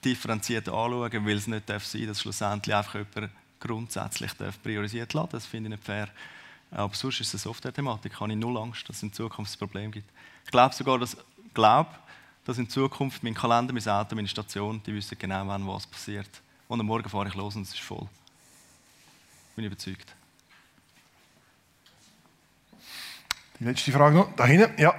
differenziert 0.05 0.69
anschauen, 0.69 1.27
weil 1.27 1.37
es 1.37 1.47
nicht 1.47 1.69
darf 1.69 1.85
sein 1.85 2.07
dass 2.07 2.21
schlussendlich 2.21 2.75
einfach 2.75 2.95
jemand 2.95 3.33
grundsätzlich 3.61 4.33
darf 4.35 4.63
priorisiert 4.63 5.13
laden 5.15 5.31
Das 5.33 5.47
finde 5.47 5.69
ich 5.69 5.77
nicht 5.77 5.85
fair. 5.85 6.09
Aber 6.71 6.95
sonst 6.95 7.21
ist 7.21 7.29
es 7.29 7.35
eine 7.35 7.41
Software-Thematik. 7.41 8.13
Ich 8.13 8.21
habe 8.21 8.37
null 8.37 8.59
Angst, 8.59 8.89
dass 8.89 8.97
es 8.97 9.03
in 9.03 9.13
Zukunft 9.13 9.55
ein 9.55 9.59
Problem 9.59 9.91
gibt. 9.91 10.09
Ich 10.45 10.51
glaube 10.51 10.75
sogar, 10.75 10.99
dass, 10.99 11.17
glaube, 11.55 11.91
dass 12.45 12.59
in 12.59 12.69
Zukunft 12.69 13.23
mein 13.23 13.35
Kalender, 13.35 13.73
mein 13.73 13.87
Auto, 13.89 14.15
meine 14.15 14.29
Station, 14.29 14.83
die 14.85 14.95
wissen 14.95 15.17
genau, 15.19 15.47
wann 15.47 15.67
was 15.67 15.87
passiert. 15.87 16.29
Und 16.69 16.81
am 16.81 16.87
Morgen 16.87 17.09
fahre 17.09 17.29
ich 17.29 17.35
los 17.35 17.57
und 17.57 17.63
es 17.63 17.71
ist 17.71 17.81
voll. 17.81 18.07
Bin 19.57 19.65
ich 19.65 19.73
überzeugt. 19.73 20.18
Die 23.61 23.65
letzte 23.65 23.91
Frage 23.91 24.17
noch, 24.17 24.37
da 24.37 24.47
hinten, 24.47 24.81
ja. 24.81 24.95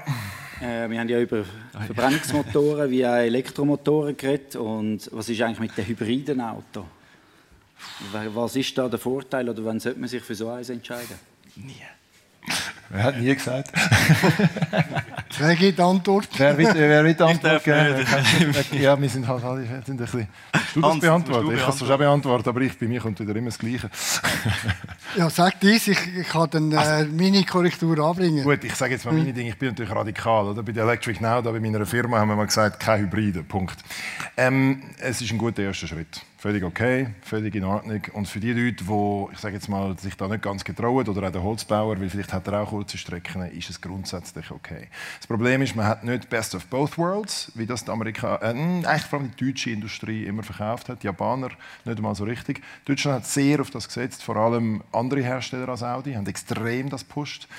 Äh, 0.62 0.89
wir 0.89 1.00
haben 1.00 1.08
ja 1.08 1.22
über 1.22 1.45
Verbrennungsmotoren 1.86 2.91
wie 2.91 3.06
auch 3.06 3.15
Elektromotoren 3.15 4.17
geredet. 4.17 4.58
Und 4.58 5.10
was 5.13 5.30
ist 5.30 5.41
eigentlich 5.41 5.60
mit 5.60 5.78
den 5.78 5.88
hybriden 5.88 6.41
Autos? 6.41 6.84
Was 8.34 8.56
ist 8.58 8.78
da 8.78 8.89
der 8.89 9.00
Vorteil 9.00 9.48
oder 9.48 9.63
wann 9.63 9.80
sollte 9.80 10.00
man 10.00 10.10
sich 10.10 10.22
für 10.22 10.36
so 10.36 10.50
eins 10.50 10.69
entscheiden? 10.69 11.17
Nie. 11.56 11.82
Wer 12.89 13.04
hat 13.04 13.19
nie 13.19 13.36
gesagt? 13.36 13.71
wer 15.38 15.56
gibt 15.56 15.78
die 15.78 15.84
Antwort? 15.84 16.28
Wer 16.36 16.58
wird, 16.58 16.73
wer 16.73 17.04
wird 17.04 17.19
die 17.19 17.23
Antwort 17.23 17.63
geben? 17.63 18.56
ja, 18.82 18.99
wir 18.99 19.10
sind 19.10 19.28
halt 19.28 19.43
alle 19.43 19.65
sind 19.86 19.89
ein 19.89 19.97
bisschen... 19.97 20.28
Du 20.73 20.82
das 20.82 20.99
beantworten? 20.99 21.52
Ich 21.56 21.62
kann 21.62 21.69
es 21.69 21.80
schon 21.80 21.97
beantworten, 21.97 22.49
aber 22.49 22.62
ich, 22.62 22.78
bei 22.78 22.88
mir 22.88 22.99
kommt 22.99 23.19
wieder 23.19 23.36
immer 23.36 23.49
das 23.49 23.60
Gleiche. 23.60 23.89
ja, 25.15 25.30
sag 25.30 25.60
dies, 25.60 25.88
ich, 25.88 25.99
ich 26.17 26.28
kann 26.28 26.49
dann 26.49 26.71
äh, 26.71 26.75
also, 26.78 27.12
meine 27.12 27.43
Korrektur 27.43 27.99
anbringen. 27.99 28.43
Gut, 28.43 28.63
ich 28.63 28.73
sage 28.73 28.93
jetzt 28.93 29.06
mal 29.06 29.13
meine 29.13 29.34
Dinge. 29.34 29.49
Ich 29.49 29.58
bin 29.58 29.69
natürlich 29.69 29.91
radikal. 29.91 30.47
Oder? 30.47 30.63
Bei 30.63 30.71
der 30.71 30.84
Electric 30.84 31.21
Now, 31.21 31.41
da 31.41 31.52
bei 31.52 31.60
meiner 31.60 31.86
Firma, 31.86 32.17
haben 32.19 32.30
wir 32.30 32.36
mal 32.36 32.47
gesagt, 32.47 32.80
kein 32.80 33.02
Hybride, 33.02 33.43
Punkt. 33.43 33.78
Ähm, 34.36 34.82
es 34.99 35.21
ist 35.21 35.32
ein 35.32 35.38
guter 35.38 35.62
erster 35.62 35.88
Schritt 35.88 36.21
völlig 36.39 36.63
okay, 36.63 37.08
völlig 37.21 37.54
in 37.54 37.65
Ordnung. 37.65 38.02
Und 38.13 38.25
für 38.25 38.39
die 38.39 38.54
Leute, 38.54 38.84
die 38.86 39.34
ich 39.34 39.39
sage 39.39 39.56
jetzt 39.56 39.67
mal, 39.67 39.99
sich 39.99 40.15
da 40.15 40.30
nicht 40.30 40.41
ganz 40.41 40.63
getrauen, 40.63 41.06
oder 41.06 41.28
auch 41.28 41.32
der 41.32 41.43
Holzbauer, 41.43 41.99
weil 41.99 42.10
vielleicht 42.10 42.32
hat 42.32 42.47
er 42.47 42.62
auch 42.62 42.69
kurze 42.69 42.97
Strecken, 42.97 43.41
ist 43.52 43.69
es 43.69 43.82
grundsätzlich 43.82 44.49
okay. 44.49 44.88
Das 45.17 45.28
Problem 45.28 45.62
ist, 45.62 45.75
man 45.75 45.86
hat 45.86 46.06
nicht 46.06 46.30
Best 46.30 46.56
of 46.56 46.65
Both 46.67 46.97
Worlds, 46.97 47.52
wie 47.56 47.65
das 47.65 47.84
die 47.84 47.91
Amerikaner, 47.91 48.41
äh, 48.41 48.47
eigentlich 48.47 49.02
vor 49.02 49.19
allem 49.19 49.32
die 49.38 49.45
deutsche 49.45 49.71
Industrie 49.71 50.23
immer 50.23 50.43
verkauft 50.43 50.88
hat, 50.88 51.04
die 51.04 51.08
Japaner 51.08 51.49
nicht 51.84 51.97
einmal 51.97 52.15
so 52.15 52.23
richtig. 52.23 52.62
Deutschland 52.86 53.17
hat 53.17 53.25
sehr 53.25 53.60
auf 53.60 53.69
das 53.69 53.88
gesetzt, 53.89 54.23
vor 54.23 54.38
allem 54.38 54.82
andere 54.93 55.21
Hersteller 55.21 55.67
als 55.67 55.84
Audi 55.84 56.13
haben 56.13 56.28
extrem 56.28 56.89
das 56.89 57.04
pusht, 57.04 57.49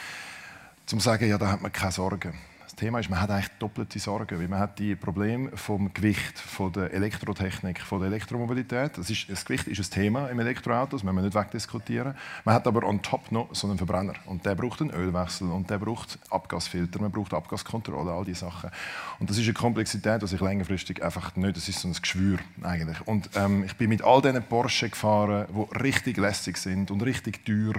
zum 0.87 1.01
sagen, 1.01 1.29
ja, 1.29 1.37
da 1.37 1.53
hat 1.53 1.61
man 1.61 1.71
keine 1.71 1.93
Sorgen. 1.93 2.50
Thema 2.81 2.99
ist, 2.99 3.11
man 3.11 3.21
hat 3.21 3.31
eigentlich 3.31 3.51
doppelte 3.59 3.99
Sorgen, 3.99 4.41
weil 4.41 4.49
man 4.49 4.59
hat 4.59 4.79
die 4.79 4.97
Probleme 4.97 5.55
vom 5.55 5.93
Gewicht, 5.93 6.39
von 6.39 6.73
der 6.73 6.93
Elektrotechnik, 6.95 7.79
von 7.83 8.01
der 8.01 8.09
Elektromobilität. 8.09 8.97
Das, 8.97 9.11
ist, 9.11 9.29
das 9.29 9.45
Gewicht 9.45 9.69
ist 9.69 9.79
ein 9.79 9.91
Thema 9.91 10.29
im 10.29 10.41
Elektroauto, 10.41 10.97
das 10.97 11.05
müssen 11.05 11.17
wir 11.17 11.23
nicht 11.23 11.35
wegdiskutieren. 11.35 12.15
Man 12.45 12.55
hat 12.55 12.67
aber 12.67 12.83
on 12.85 13.03
top 13.03 13.31
noch 13.33 13.55
so 13.55 13.69
einen 13.69 13.77
Verbrenner 13.77 14.15
und 14.25 14.47
der 14.47 14.55
braucht 14.55 14.81
einen 14.81 14.93
Ölwechsel 14.93 15.51
und 15.51 15.69
der 15.69 15.79
braucht 15.79 16.19
Abgasfilter, 16.31 17.03
man 17.03 17.11
braucht 17.13 17.35
Abgaskontrolle, 17.35 18.13
all 18.13 18.25
diese 18.25 18.41
Sachen. 18.41 18.71
Und 19.19 19.29
das 19.29 19.37
ist 19.37 19.45
eine 19.45 19.53
Komplexität, 19.53 20.23
die 20.23 20.27
sich 20.27 20.41
längerfristig 20.41 21.05
einfach 21.05 21.37
nicht, 21.37 21.59
das 21.59 21.69
ist 21.69 21.81
so 21.81 21.89
ein 21.89 21.93
Geschwür 21.93 22.39
eigentlich. 22.63 23.07
Und 23.07 23.29
ähm, 23.35 23.63
ich 23.65 23.77
bin 23.77 23.91
mit 23.91 24.03
all 24.03 24.23
diesen 24.23 24.43
Porsche 24.43 24.89
gefahren, 24.89 25.47
die 25.51 25.79
richtig 25.79 26.17
lässig 26.17 26.57
sind 26.57 26.91
und 26.91 27.03
richtig 27.03 27.45
teuer 27.45 27.75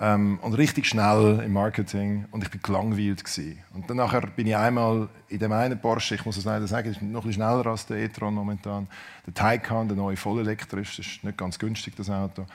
ähm, 0.00 0.38
und 0.42 0.54
richtig 0.54 0.86
schnell 0.86 1.42
im 1.44 1.52
Marketing 1.52 2.26
und 2.30 2.42
ich 2.42 2.50
bin 2.50 2.60
gelangweilt 2.62 3.24
gewesen. 3.24 3.58
Und 3.74 3.88
dann 3.88 3.98
nachher 3.98 4.22
bin 4.22 4.46
ich 4.46 4.56
einmal 4.56 5.08
in 5.28 5.38
dem 5.38 5.52
einen 5.52 5.80
Porsche, 5.80 6.16
ich 6.16 6.24
muss 6.24 6.36
es 6.36 6.44
leider 6.44 6.66
sagen, 6.66 6.90
ist 6.90 7.02
noch 7.02 7.24
ein 7.24 7.32
schneller 7.32 7.66
als 7.66 7.86
der 7.86 7.98
e-tron 7.98 8.34
momentan, 8.34 8.88
der 9.26 9.34
Taycan, 9.34 9.88
der 9.88 9.96
neue 9.96 10.16
vollelektrisch, 10.16 10.96
das 10.96 11.06
ist 11.06 11.24
nicht 11.24 11.38
ganz 11.38 11.58
günstig 11.58 11.94
das 11.96 12.10
Auto, 12.10 12.46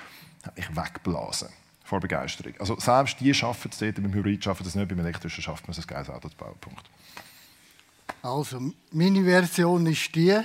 hat 0.44 0.58
mich 0.58 0.76
weggeblasen 0.76 1.50
vor 1.84 2.00
Begeisterung. 2.00 2.54
Also 2.60 2.78
selbst 2.80 3.20
die 3.20 3.34
schaffen 3.34 3.72
es 3.72 3.80
dort, 3.80 3.96
beim 3.96 4.14
Hybrid 4.14 4.44
schaffen 4.44 4.64
das 4.64 4.76
nicht, 4.76 4.88
beim 4.88 5.00
elektrischen 5.00 5.42
schafft 5.42 5.68
man 5.68 5.72
es, 5.72 5.80
ein 5.80 5.88
geiles 5.88 6.10
Auto 6.10 6.30
zu 6.30 6.38
bauen. 6.38 6.56
Punkt. 6.60 6.90
Also 8.22 8.60
meine 8.92 9.24
Version 9.24 9.86
ist 9.88 10.14
die, 10.14 10.38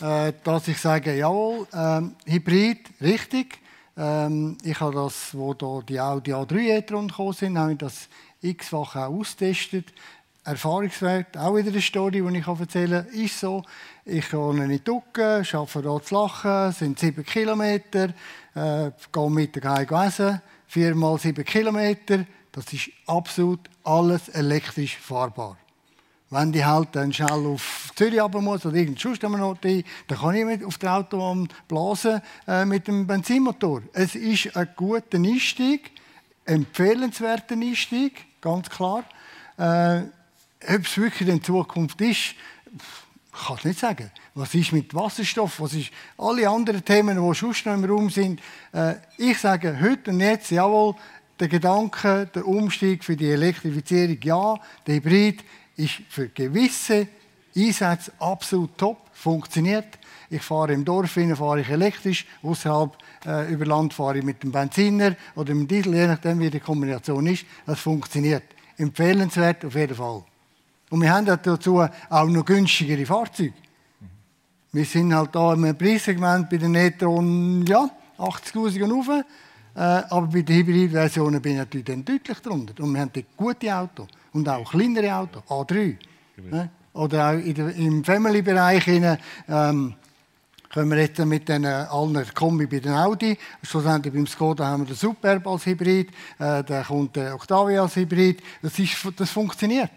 äh, 0.00 0.32
dass 0.42 0.68
ich 0.68 0.78
sage, 0.78 1.16
jawohl, 1.16 1.66
ähm, 1.72 2.16
Hybrid, 2.26 2.90
richtig, 3.00 3.60
ähm, 3.96 4.58
ich 4.64 4.80
habe 4.80 4.94
das, 4.94 5.36
wo 5.36 5.54
da 5.54 5.80
die 5.86 6.00
Audi 6.00 6.32
A3 6.32 6.78
e-tron 6.78 7.08
gekommen 7.08 7.32
sind, 7.32 7.58
habe 7.58 7.72
ich 7.72 7.78
das 7.78 8.08
x-fach 8.42 8.96
auch 8.96 9.18
austestet. 9.18 9.92
Erfahrungswert, 10.44 11.38
auch 11.38 11.56
wieder 11.56 11.70
eine 11.70 11.80
Story, 11.80 12.20
die 12.20 12.38
ich 12.38 12.46
erzählen 12.46 13.06
kann, 13.06 13.14
ist 13.14 13.40
so. 13.40 13.62
Ich 14.04 14.28
gehe 14.28 14.54
nicht 14.66 14.86
ducken, 14.86 15.22
arbeite 15.22 15.80
hier 15.80 16.02
zu 16.02 16.14
lachen, 16.14 16.72
sind 16.72 16.98
sieben 16.98 17.24
Kilometer, 17.24 18.10
äh, 18.54 18.90
gehe 19.10 19.30
Mittag 19.30 19.64
heim 19.64 20.06
essen, 20.06 20.42
viermal 20.66 21.18
sieben 21.18 21.44
Kilometer. 21.44 22.26
Das 22.52 22.70
ist 22.74 22.90
absolut 23.06 23.60
alles 23.84 24.28
elektrisch 24.28 24.98
fahrbar. 24.98 25.56
Wenn 26.34 26.52
ich 26.52 26.64
halt 26.64 26.88
dann 26.96 27.12
schnell 27.12 27.46
auf 27.46 27.92
Zürich 27.94 28.20
runter 28.20 28.40
muss 28.40 28.66
oder 28.66 28.74
irgendeinen 28.74 29.40
rein, 29.40 29.84
dann 30.08 30.18
kann 30.18 30.34
ich 30.34 30.44
mit 30.44 30.64
auf 30.64 30.78
der 30.78 30.96
Autobahn 30.96 31.48
blasen 31.68 32.20
äh, 32.48 32.64
mit 32.64 32.88
dem 32.88 33.06
Benzinmotor. 33.06 33.82
Es 33.92 34.16
ist 34.16 34.56
ein 34.56 34.68
guter 34.74 35.16
Einstieg, 35.16 35.92
empfehlenswerter 36.44 37.54
Einstieg, 37.54 38.26
ganz 38.40 38.68
klar. 38.68 39.04
Äh, 39.58 40.00
ob 40.74 40.84
es 40.84 40.98
wirklich 40.98 41.28
in 41.28 41.40
Zukunft 41.40 42.00
ist, 42.00 42.34
kann 43.30 43.58
ich 43.58 43.64
nicht 43.66 43.78
sagen. 43.78 44.10
Was 44.34 44.56
ist 44.56 44.72
mit 44.72 44.92
Wasserstoff? 44.92 45.60
Was 45.60 45.74
ist 45.74 45.92
alle 46.18 46.48
anderen 46.48 46.84
Themen, 46.84 47.16
die 47.16 47.34
schon 47.36 47.54
noch 47.64 47.74
im 47.74 47.84
Raum 47.84 48.10
sind? 48.10 48.40
Äh, 48.72 48.94
ich 49.18 49.38
sage 49.38 49.78
heute 49.80 50.10
und 50.10 50.18
jetzt, 50.18 50.50
jawohl, 50.50 50.96
der 51.38 51.46
Gedanke, 51.46 52.28
der 52.34 52.44
Umstieg 52.44 53.04
für 53.04 53.14
die 53.14 53.30
Elektrifizierung, 53.30 54.18
ja, 54.22 54.56
der 54.84 54.96
Hybrid 54.96 55.44
ist 55.76 56.00
für 56.08 56.28
gewisse 56.28 57.08
Einsätze 57.56 58.12
absolut 58.18 58.76
top, 58.76 58.98
funktioniert. 59.12 59.98
Ich 60.30 60.42
fahre 60.42 60.72
im 60.72 60.84
Dorf 60.84 61.12
fahre 61.12 61.60
ich 61.60 61.68
elektrisch, 61.68 62.26
außerhalb 62.42 62.96
äh, 63.26 63.52
über 63.52 63.66
Land 63.66 63.94
fahre 63.94 64.18
ich 64.18 64.24
mit 64.24 64.42
dem 64.42 64.50
Benziner 64.50 65.14
oder 65.36 65.54
mit 65.54 65.70
dem 65.70 65.76
Diesel, 65.76 65.94
je 65.94 66.06
nachdem 66.06 66.40
wie 66.40 66.50
die 66.50 66.60
Kombination 66.60 67.26
ist. 67.26 67.44
Das 67.66 67.80
funktioniert. 67.80 68.44
Empfehlenswert 68.76 69.64
auf 69.64 69.74
jeden 69.74 69.94
Fall. 69.94 70.24
Und 70.90 71.00
wir 71.00 71.12
haben 71.12 71.26
dazu 71.26 71.80
auch 71.80 72.26
noch 72.26 72.44
günstigere 72.44 73.06
Fahrzeuge. 73.06 73.54
Wir 74.72 74.84
sind 74.84 75.14
halt 75.14 75.34
da 75.34 75.52
im 75.52 75.76
Preissegment 75.78 76.50
bei 76.50 76.56
den 76.56 76.74
e 76.74 76.92
ja, 77.68 77.90
80'000 78.18 78.82
und 78.82 78.92
rauf. 78.92 79.08
Äh, 79.76 79.80
aber 79.80 80.26
bei 80.26 80.42
den 80.42 80.56
Hybrid-Versionen 80.56 81.40
bin 81.40 81.52
ich 81.52 81.58
natürlich 81.58 81.86
dann 81.86 82.04
deutlich 82.04 82.38
drunter. 82.40 82.82
Und 82.82 82.92
wir 82.92 83.00
haben 83.00 83.10
dort 83.12 83.36
gute 83.36 83.74
Autos 83.74 84.08
und 84.34 84.48
auch 84.48 84.70
kleinere 84.70 85.14
Autos, 85.14 85.42
A3. 85.48 85.96
Ne? 86.36 86.70
Oder 86.92 87.30
auch 87.30 87.42
der, 87.42 87.74
im 87.74 88.04
Family-Bereich 88.04 88.86
ähm, 88.86 89.94
können 90.74 90.90
wir 90.90 90.98
jetzt 90.98 91.18
mit 91.20 91.48
den 91.48 91.64
äh, 91.64 91.86
allen 91.88 92.24
Kombi 92.34 92.66
bei 92.66 92.80
den 92.80 92.92
Audi. 92.92 93.38
Schlussendlich 93.62 94.12
beim 94.12 94.26
Skoda 94.26 94.66
haben 94.66 94.82
wir 94.82 94.88
den 94.88 94.96
Superb 94.96 95.46
als 95.46 95.66
Hybrid, 95.66 96.10
äh, 96.38 96.62
dann 96.64 96.84
kommt 96.84 97.16
der 97.16 97.34
Octavia 97.34 97.82
als 97.82 97.96
Hybrid. 97.96 98.42
Das, 98.60 98.78
ist, 98.78 98.96
das 99.16 99.30
funktioniert. 99.30 99.92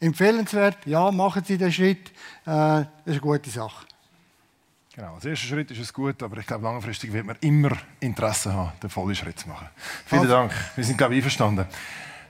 Empfehlenswert, 0.00 0.86
ja, 0.86 1.10
machen 1.10 1.42
Sie 1.44 1.58
den 1.58 1.72
Schritt. 1.72 2.08
Äh, 2.08 2.10
das 2.44 2.86
ist 3.06 3.12
eine 3.12 3.20
gute 3.20 3.50
Sache. 3.50 3.86
Genau, 4.94 5.14
als 5.14 5.24
erster 5.24 5.46
Schritt 5.46 5.70
ist 5.70 5.78
es 5.78 5.92
gut, 5.92 6.22
aber 6.22 6.38
ich 6.38 6.46
glaube, 6.46 6.64
langfristig 6.64 7.12
wird 7.12 7.24
man 7.24 7.36
immer 7.40 7.70
Interesse 8.00 8.52
haben, 8.52 8.72
den 8.82 8.90
vollen 8.90 9.14
Schritt 9.14 9.38
zu 9.38 9.48
machen. 9.48 9.68
Vielen 10.06 10.22
also. 10.22 10.34
Dank, 10.34 10.52
wir 10.76 10.84
sind, 10.84 10.98
glaube 10.98 11.14
ich, 11.14 11.18
einverstanden. 11.18 11.66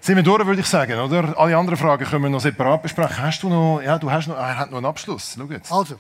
Sind 0.01 0.17
wir 0.17 0.23
durch, 0.23 0.47
würde 0.47 0.61
ich 0.61 0.67
sagen, 0.67 0.99
oder? 0.99 1.39
Alle 1.39 1.57
anderen 1.57 1.79
Fragen 1.79 2.05
können 2.05 2.25
wir 2.25 2.31
noch 2.31 2.41
separat 2.41 2.83
besprechen. 2.83 3.19
Hast 3.19 3.43
du 3.43 3.49
noch, 3.49 3.81
ja, 3.83 3.99
du 3.99 4.11
hast 4.11 4.29
noch, 4.29 4.37
er 4.37 4.57
hat 4.57 4.71
noch 4.71 4.79
einen 4.79 4.87
Abschluss. 4.87 5.35
Schau 5.37 5.45
jetzt. 5.47 5.73
Also. 5.73 5.97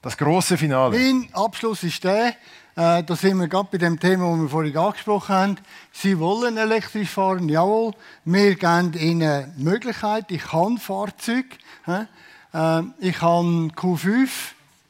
Das 0.00 0.16
große 0.16 0.56
Finale. 0.56 0.98
Mein 0.98 1.28
Abschluss 1.32 1.84
ist 1.84 2.02
der, 2.02 2.34
äh, 2.74 3.04
da 3.04 3.14
sind 3.14 3.38
wir 3.38 3.46
gerade 3.46 3.68
bei 3.70 3.78
dem 3.78 4.00
Thema, 4.00 4.30
das 4.32 4.40
wir 4.40 4.48
vorhin 4.48 4.76
angesprochen 4.76 5.34
haben. 5.34 5.56
Sie 5.92 6.18
wollen 6.18 6.56
elektrisch 6.56 7.10
fahren, 7.10 7.48
jawohl. 7.48 7.92
Wir 8.24 8.56
geben 8.56 8.94
Ihnen 8.94 9.54
die 9.56 9.62
Möglichkeit, 9.62 10.30
ich 10.30 10.42
kann 10.42 10.78
Fahrzeug. 10.78 11.46
Äh, 11.86 12.82
ich 12.98 13.18
kann 13.18 13.70
Q5 13.72 14.28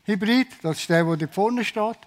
Hybrid, 0.05 0.49
das 0.63 0.79
ist 0.79 0.89
der, 0.89 1.05
der 1.05 1.17
da 1.17 1.27
vorne 1.27 1.65
steht. 1.65 1.99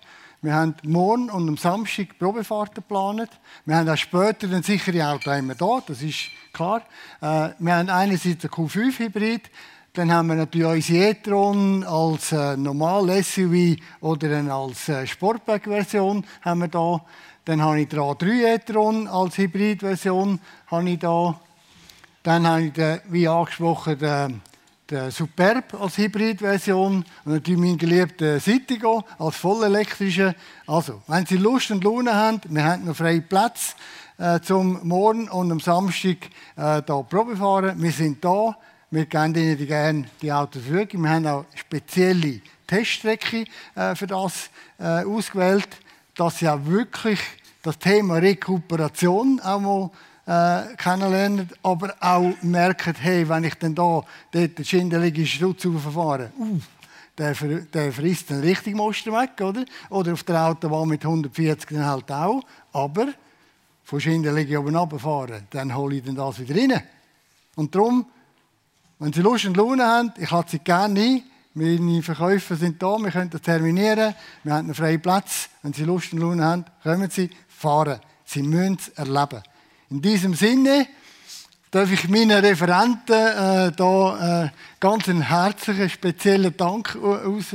Wir 0.46 0.54
haben 0.54 0.76
morgen 0.84 1.32
und 1.32 1.50
am 1.50 1.58
Samstag 1.58 2.20
Probefahrten 2.20 2.76
geplant. 2.76 3.32
Wir 3.66 3.78
haben 3.78 3.90
auch 3.90 3.98
später 3.98 4.48
ein 4.52 4.62
sicheres 4.62 5.02
Auto 5.02 5.32
immer 5.32 5.56
da, 5.56 5.82
das 5.88 6.04
ist 6.04 6.30
klar. 6.54 6.84
Äh, 7.20 7.50
wir 7.58 7.76
haben 7.76 7.90
einerseits 7.90 8.46
einen 8.46 8.54
Q5-Hybrid, 8.54 9.50
dann 9.94 10.14
haben 10.14 10.28
wir 10.28 10.36
natürlich 10.36 10.68
unsere 10.68 11.10
e-tron 11.10 11.84
als 11.84 12.32
äh, 12.32 12.56
normal 12.58 13.24
SUV 13.24 13.82
oder 14.02 14.54
als 14.54 14.88
äh, 14.88 15.08
Sportback-Version 15.08 16.24
haben 16.44 16.60
wir 16.60 16.68
da. 16.68 17.04
Dann 17.46 17.64
habe 17.64 17.82
ich 17.82 17.90
den 17.90 18.00
A3 18.02 18.54
e-tron 18.54 19.08
als 19.08 19.40
Hybrid-Version. 19.40 20.40
Dann 20.70 22.48
habe 22.48 22.62
ich, 22.62 22.74
den, 22.74 23.00
wie 23.10 23.28
angesprochen, 23.28 23.98
den 23.98 24.42
der 24.90 25.10
Superb 25.10 25.74
als 25.74 25.98
Hybridversion 25.98 27.04
und 27.26 27.34
natürlich 27.34 27.60
mein 27.60 27.78
geliebter 27.78 28.40
Citigo 28.40 29.04
als 29.18 29.36
vollelektrische. 29.38 30.36
Also, 30.68 31.02
wenn 31.08 31.26
Sie 31.26 31.38
Lust 31.38 31.72
und 31.72 31.84
Laune 31.84 32.14
haben, 32.14 32.40
wir 32.50 32.64
haben 32.64 32.86
noch 32.86 32.96
freie 32.96 33.22
Platz 33.22 33.76
äh, 34.18 34.40
zum 34.42 34.88
Morgen 34.88 35.28
und 35.30 35.52
am 35.52 35.60
Samstag 35.60 36.26
äh, 36.56 36.82
da 36.84 37.02
Probe 37.02 37.36
fahren. 37.36 37.82
Wir 37.82 37.92
sind 37.92 38.24
da. 38.24 38.56
Wir 38.92 39.06
geben 39.06 39.36
Ihnen 39.36 39.68
gerne 39.68 40.06
die 40.22 40.32
Autos 40.32 40.64
zur 40.64 40.74
Verfügung. 40.74 41.04
Wir 41.04 41.10
haben 41.10 41.28
auch 41.28 41.46
spezielle 41.56 42.42
Teststrecke 42.68 43.46
äh, 43.76 43.96
für 43.96 44.08
das 44.08 44.50
äh, 44.80 45.04
ausgewählt, 45.04 45.70
dass 46.16 46.38
Sie 46.38 46.48
auch 46.48 46.64
wirklich 46.66 47.20
das 47.64 47.80
Thema 47.80 48.18
Rekuperation 48.18 49.40
auch 49.40 49.60
mal 49.60 49.90
äh, 50.26 50.76
kennenlernen, 50.78 51.50
aber 51.64 51.96
auch 52.00 52.34
merken, 52.42 52.96
hey, 53.00 53.28
wenn 53.28 53.44
ich 53.44 53.56
dann 53.56 53.76
da 53.76 54.04
dort 54.32 54.58
den 54.58 54.66
schindeligen 54.66 55.26
Stutz 55.26 55.62
verfahre, 55.62 56.32
uh, 56.40 56.60
der, 57.18 57.34
der 57.34 57.94
frisst 57.94 58.32
dann 58.32 58.42
richtig 58.42 58.76
Muster 58.76 59.12
weg, 59.12 59.40
oder? 59.42 59.66
Oder 59.90 60.14
auf 60.14 60.24
der 60.24 60.48
Autobahn 60.48 60.90
mit 60.90 61.06
140 61.06 61.70
dann 61.70 61.86
halt 61.86 62.12
auch, 62.12 62.42
aber 62.74 63.08
von 63.84 64.02
Schindeligen 64.02 64.58
oben 64.58 64.76
runterfahren, 64.76 65.48
dann 65.52 65.76
hole 65.76 65.98
ich 65.98 66.04
dann 66.04 66.16
das 66.16 66.40
wieder 66.40 66.56
rein. 66.56 66.82
Und 67.56 67.74
darum, 67.74 68.06
wenn 69.00 69.14
Sie 69.14 69.22
Lust 69.22 69.46
und 69.46 69.58
Laune 69.58 69.86
haben, 69.86 70.14
ich 70.18 70.32
lade 70.32 70.50
Sie 70.50 70.60
gerne 70.60 71.00
ein, 71.00 71.24
meine 71.54 72.04
Verkäufer 72.04 72.56
sind 72.56 72.82
da, 72.82 72.98
wir 72.98 73.12
können 73.12 73.30
das 73.30 73.42
terminieren, 73.42 74.14
wir 74.44 74.54
haben 74.54 74.66
einen 74.66 74.76
freien 74.76 75.02
Platz. 75.02 75.50
Wenn 75.62 75.72
Sie 75.72 75.84
Lust 75.84 76.12
und 76.12 76.20
Laune 76.20 76.44
haben, 76.44 76.66
kommen 76.84 77.10
Sie, 77.10 77.30
fahren. 77.48 78.00
Sie 78.26 78.44
müssen 78.44 78.78
es 78.78 78.90
erleben. 78.90 79.42
In 79.96 80.02
diesem 80.02 80.34
Sinne 80.34 80.88
darf 81.72 81.90
ich 81.90 82.10
meinen 82.10 82.44
Referenten 82.44 83.14
äh, 83.14 83.72
da 83.72 84.44
äh, 84.44 84.50
ganz 84.78 85.08
einen 85.08 85.22
herzlichen, 85.22 85.90
speziellen 85.90 86.58
Dank 86.58 86.98
aus, 86.98 87.54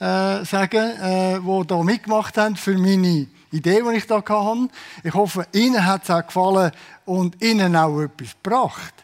äh, 0.00 0.44
sagen, 0.44 0.90
äh, 1.00 1.38
die 1.38 1.66
da 1.68 1.82
mitgemacht 1.84 2.36
haben 2.38 2.56
für 2.56 2.76
meine 2.76 3.28
Idee, 3.52 3.82
die 3.88 3.96
ich 3.98 4.06
da 4.08 4.16
hatte. 4.16 4.68
Ich 5.04 5.14
hoffe, 5.14 5.46
Ihnen 5.52 5.86
hat 5.86 6.02
es 6.02 6.10
auch 6.10 6.26
gefallen 6.26 6.72
und 7.04 7.40
Ihnen 7.40 7.76
auch 7.76 8.00
etwas 8.00 8.34
gebracht, 8.42 8.94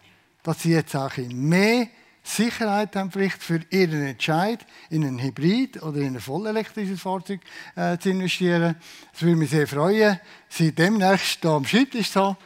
dass 0.43 0.63
Sie 0.63 0.73
jetzt 0.73 0.97
auch 0.97 1.17
mehr 1.19 1.87
Sicherheit 2.25 2.97
haben 2.97 3.13
vielleicht 3.13 3.41
für 3.41 3.61
Ihren 3.71 4.07
Entscheid, 4.07 4.59
in 4.91 5.05
einen 5.05 5.21
Hybrid 5.21 5.81
oder 5.83 5.99
in 5.99 6.17
ein 6.17 6.21
vollelektrisches 6.21 7.01
Fahrzeug 7.01 7.41
äh, 7.77 7.97
zu 7.99 8.11
investieren. 8.11 8.75
Es 9.15 9.23
würde 9.23 9.37
mich 9.37 9.51
sehr 9.51 9.69
freuen, 9.69 10.19
Sie 10.49 10.73
demnächst 10.73 11.43
hier 11.43 11.51
am 11.51 11.65
Schreibtisch 11.65 12.11
zu 12.11 12.21
haben 12.21 12.37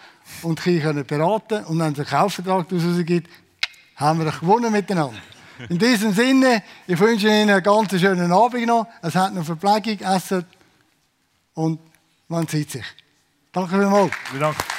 und 0.42 0.60
können 0.60 1.06
beraten 1.06 1.64
und 1.64 1.78
wenn 1.78 1.92
es 1.92 1.98
einen 1.98 2.08
Kaufvertrag 2.08 2.68
daraus 2.68 3.04
gibt, 3.04 3.30
haben 3.96 4.24
wir 4.24 4.30
gewonnen 4.30 4.72
miteinander. 4.72 5.18
In 5.68 5.78
diesem 5.78 6.12
Sinne, 6.12 6.62
ich 6.86 6.98
wünsche 6.98 7.28
Ihnen 7.28 7.50
einen 7.50 7.62
ganz 7.62 7.98
schönen 7.98 8.30
Abend 8.30 8.66
noch. 8.66 8.86
Es 9.02 9.14
hat 9.14 9.34
noch 9.34 9.44
Verpflegung, 9.44 9.98
Essen 10.06 10.44
und 11.54 11.80
man 12.28 12.46
sieht 12.46 12.70
sich. 12.70 12.84
Danke 13.52 13.70
vielmals. 13.70 14.12
Danke. 14.38 14.75